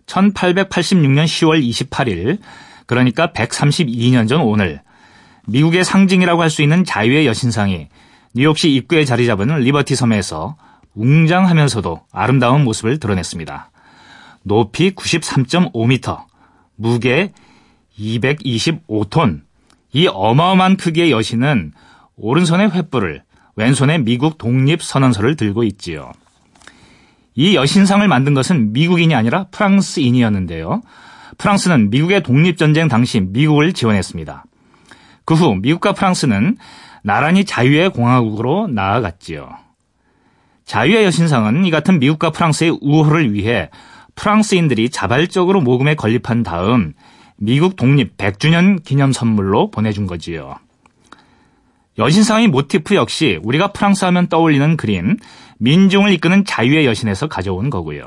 1886년 0.07 1.25
10월 1.25 1.67
28일 1.67 2.39
그러니까 2.87 3.33
132년 3.33 4.29
전 4.29 4.43
오늘 4.43 4.81
미국의 5.49 5.85
상징이라고 5.85 6.43
할 6.43 6.51
수 6.51 6.63
있는 6.63 6.85
자유의 6.85 7.27
여신상이 7.27 7.89
뉴욕시 8.35 8.73
입구에 8.75 9.05
자리 9.05 9.27
잡은 9.27 9.49
리버티 9.49 9.97
섬에서 9.97 10.57
웅장하면서도 10.95 12.03
아름다운 12.13 12.65
모습을 12.65 12.99
드러냈습니다. 13.01 13.71
높이 14.43 14.91
93.5m, 14.93 16.19
무게 16.77 17.33
225톤. 17.99 19.41
이 19.93 20.07
어마어마한 20.07 20.77
크기의 20.77 21.11
여신은 21.11 21.73
오른손에 22.17 22.69
횃불을, 22.69 23.23
왼손에 23.57 23.99
미국 23.99 24.39
독립 24.39 24.83
선언서를 24.83 25.37
들고 25.37 25.65
있지요. 25.65 26.13
이 27.35 27.57
여신상을 27.57 28.07
만든 28.07 28.35
것은 28.35 28.73
미국인이 28.73 29.15
아니라 29.15 29.47
프랑스인이었는데요. 29.51 30.83
프랑스는 31.39 31.91
미국의 31.91 32.23
독립전쟁 32.23 32.89
당시 32.89 33.21
미국을 33.21 33.73
지원했습니다. 33.73 34.45
그 35.29 35.35
후 35.35 35.57
미국과 35.57 35.93
프랑스는 35.93 36.57
나란히 37.03 37.45
자유의 37.45 37.91
공화국으로 37.91 38.67
나아갔지요. 38.69 39.51
자유의 40.65 41.05
여신상은 41.05 41.67
이 41.67 41.71
같은 41.71 41.99
미국과 41.99 42.31
프랑스의 42.31 42.79
우호를 42.81 43.35
위해 43.35 43.69
프랑스인들이 44.15 44.89
자발적으로 44.89 45.61
모금에 45.61 45.97
건립한 45.97 46.45
다음 46.45 46.95
미국 47.37 47.77
독립 47.77 48.17
100주년 48.17 48.83
기념 48.83 49.13
선물로 49.13 49.71
보내준 49.71 50.07
거지요. 50.07 50.57
여신상의 51.99 52.49
모티프 52.49 52.95
역시 52.95 53.39
우리가 53.43 53.73
프랑스 53.73 54.07
하면 54.07 54.29
떠올리는 54.29 54.79
그림, 54.79 55.19
민중을 55.59 56.11
이끄는 56.15 56.47
자유의 56.47 56.87
여신에서 56.87 57.29
가져온 57.29 57.69
거고요. 57.69 58.05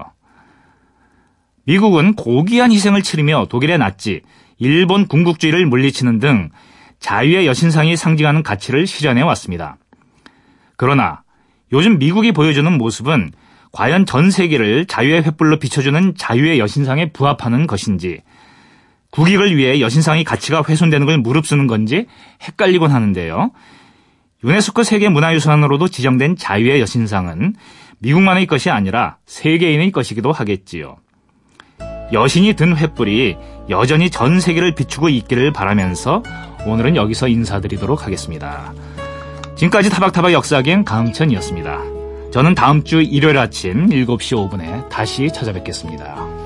미국은 1.66 2.16
고귀한 2.16 2.72
희생을 2.72 3.04
치르며 3.04 3.46
독일의 3.48 3.78
나치, 3.78 4.22
일본 4.58 5.06
군국주의를 5.06 5.68
물리치는 5.68 6.18
등 6.18 6.50
자유의 7.02 7.46
여신상이 7.48 7.98
상징하는 7.98 8.44
가치를 8.44 8.88
실현해 8.88 9.22
왔습니다. 9.24 9.78
그러나 10.78 11.24
요즘 11.74 12.00
미국이 12.00 12.32
보여주는 12.32 12.72
모습은 12.72 13.32
과연 13.72 14.06
전 14.06 14.32
세계를 14.32 14.86
자유의 14.86 15.24
횃불로 15.24 15.60
비춰주는 15.60 16.14
자유의 16.18 16.60
여신상에 16.60 17.12
부합하는 17.12 17.68
것인지 17.68 18.22
국익을 19.12 19.58
위해 19.58 19.82
여신상의 19.82 20.24
가치가 20.24 20.64
훼손되는 20.68 21.06
걸 21.06 21.18
무릅쓰는 21.18 21.68
건지 21.68 22.06
헷갈리곤 22.44 22.92
하는데요. 22.92 23.52
유네스코 24.44 24.84
세계문화유산으로도 24.84 25.88
지정된 25.88 26.38
자유의 26.38 26.82
여신상은 26.82 27.56
미국만의 28.00 28.48
것이 28.48 28.70
아니라 28.70 29.18
세계인의 29.26 29.92
것이기도 29.92 30.32
하겠지요. 30.32 30.98
여신이 32.14 32.56
든 32.56 32.76
횃불이 32.76 33.38
여전히 33.70 34.10
전 34.10 34.40
세계를 34.40 34.76
비추고 34.76 35.10
있기를 35.10 35.54
바라면서 35.54 36.24
오늘은 36.66 36.96
여기서 36.96 37.28
인사드리도록 37.28 38.06
하겠습니다. 38.06 38.74
지금까지 39.56 39.90
타박타박 39.90 40.34
역사기행 40.34 40.86
강천이었습니다. 40.86 41.82
저는 42.32 42.56
다음 42.56 42.84
주 42.84 43.02
일요일 43.02 43.38
아침 43.38 43.88
7시 43.88 44.50
5분에 44.50 44.88
다시 44.90 45.30
찾아뵙겠습니다. 45.34 46.41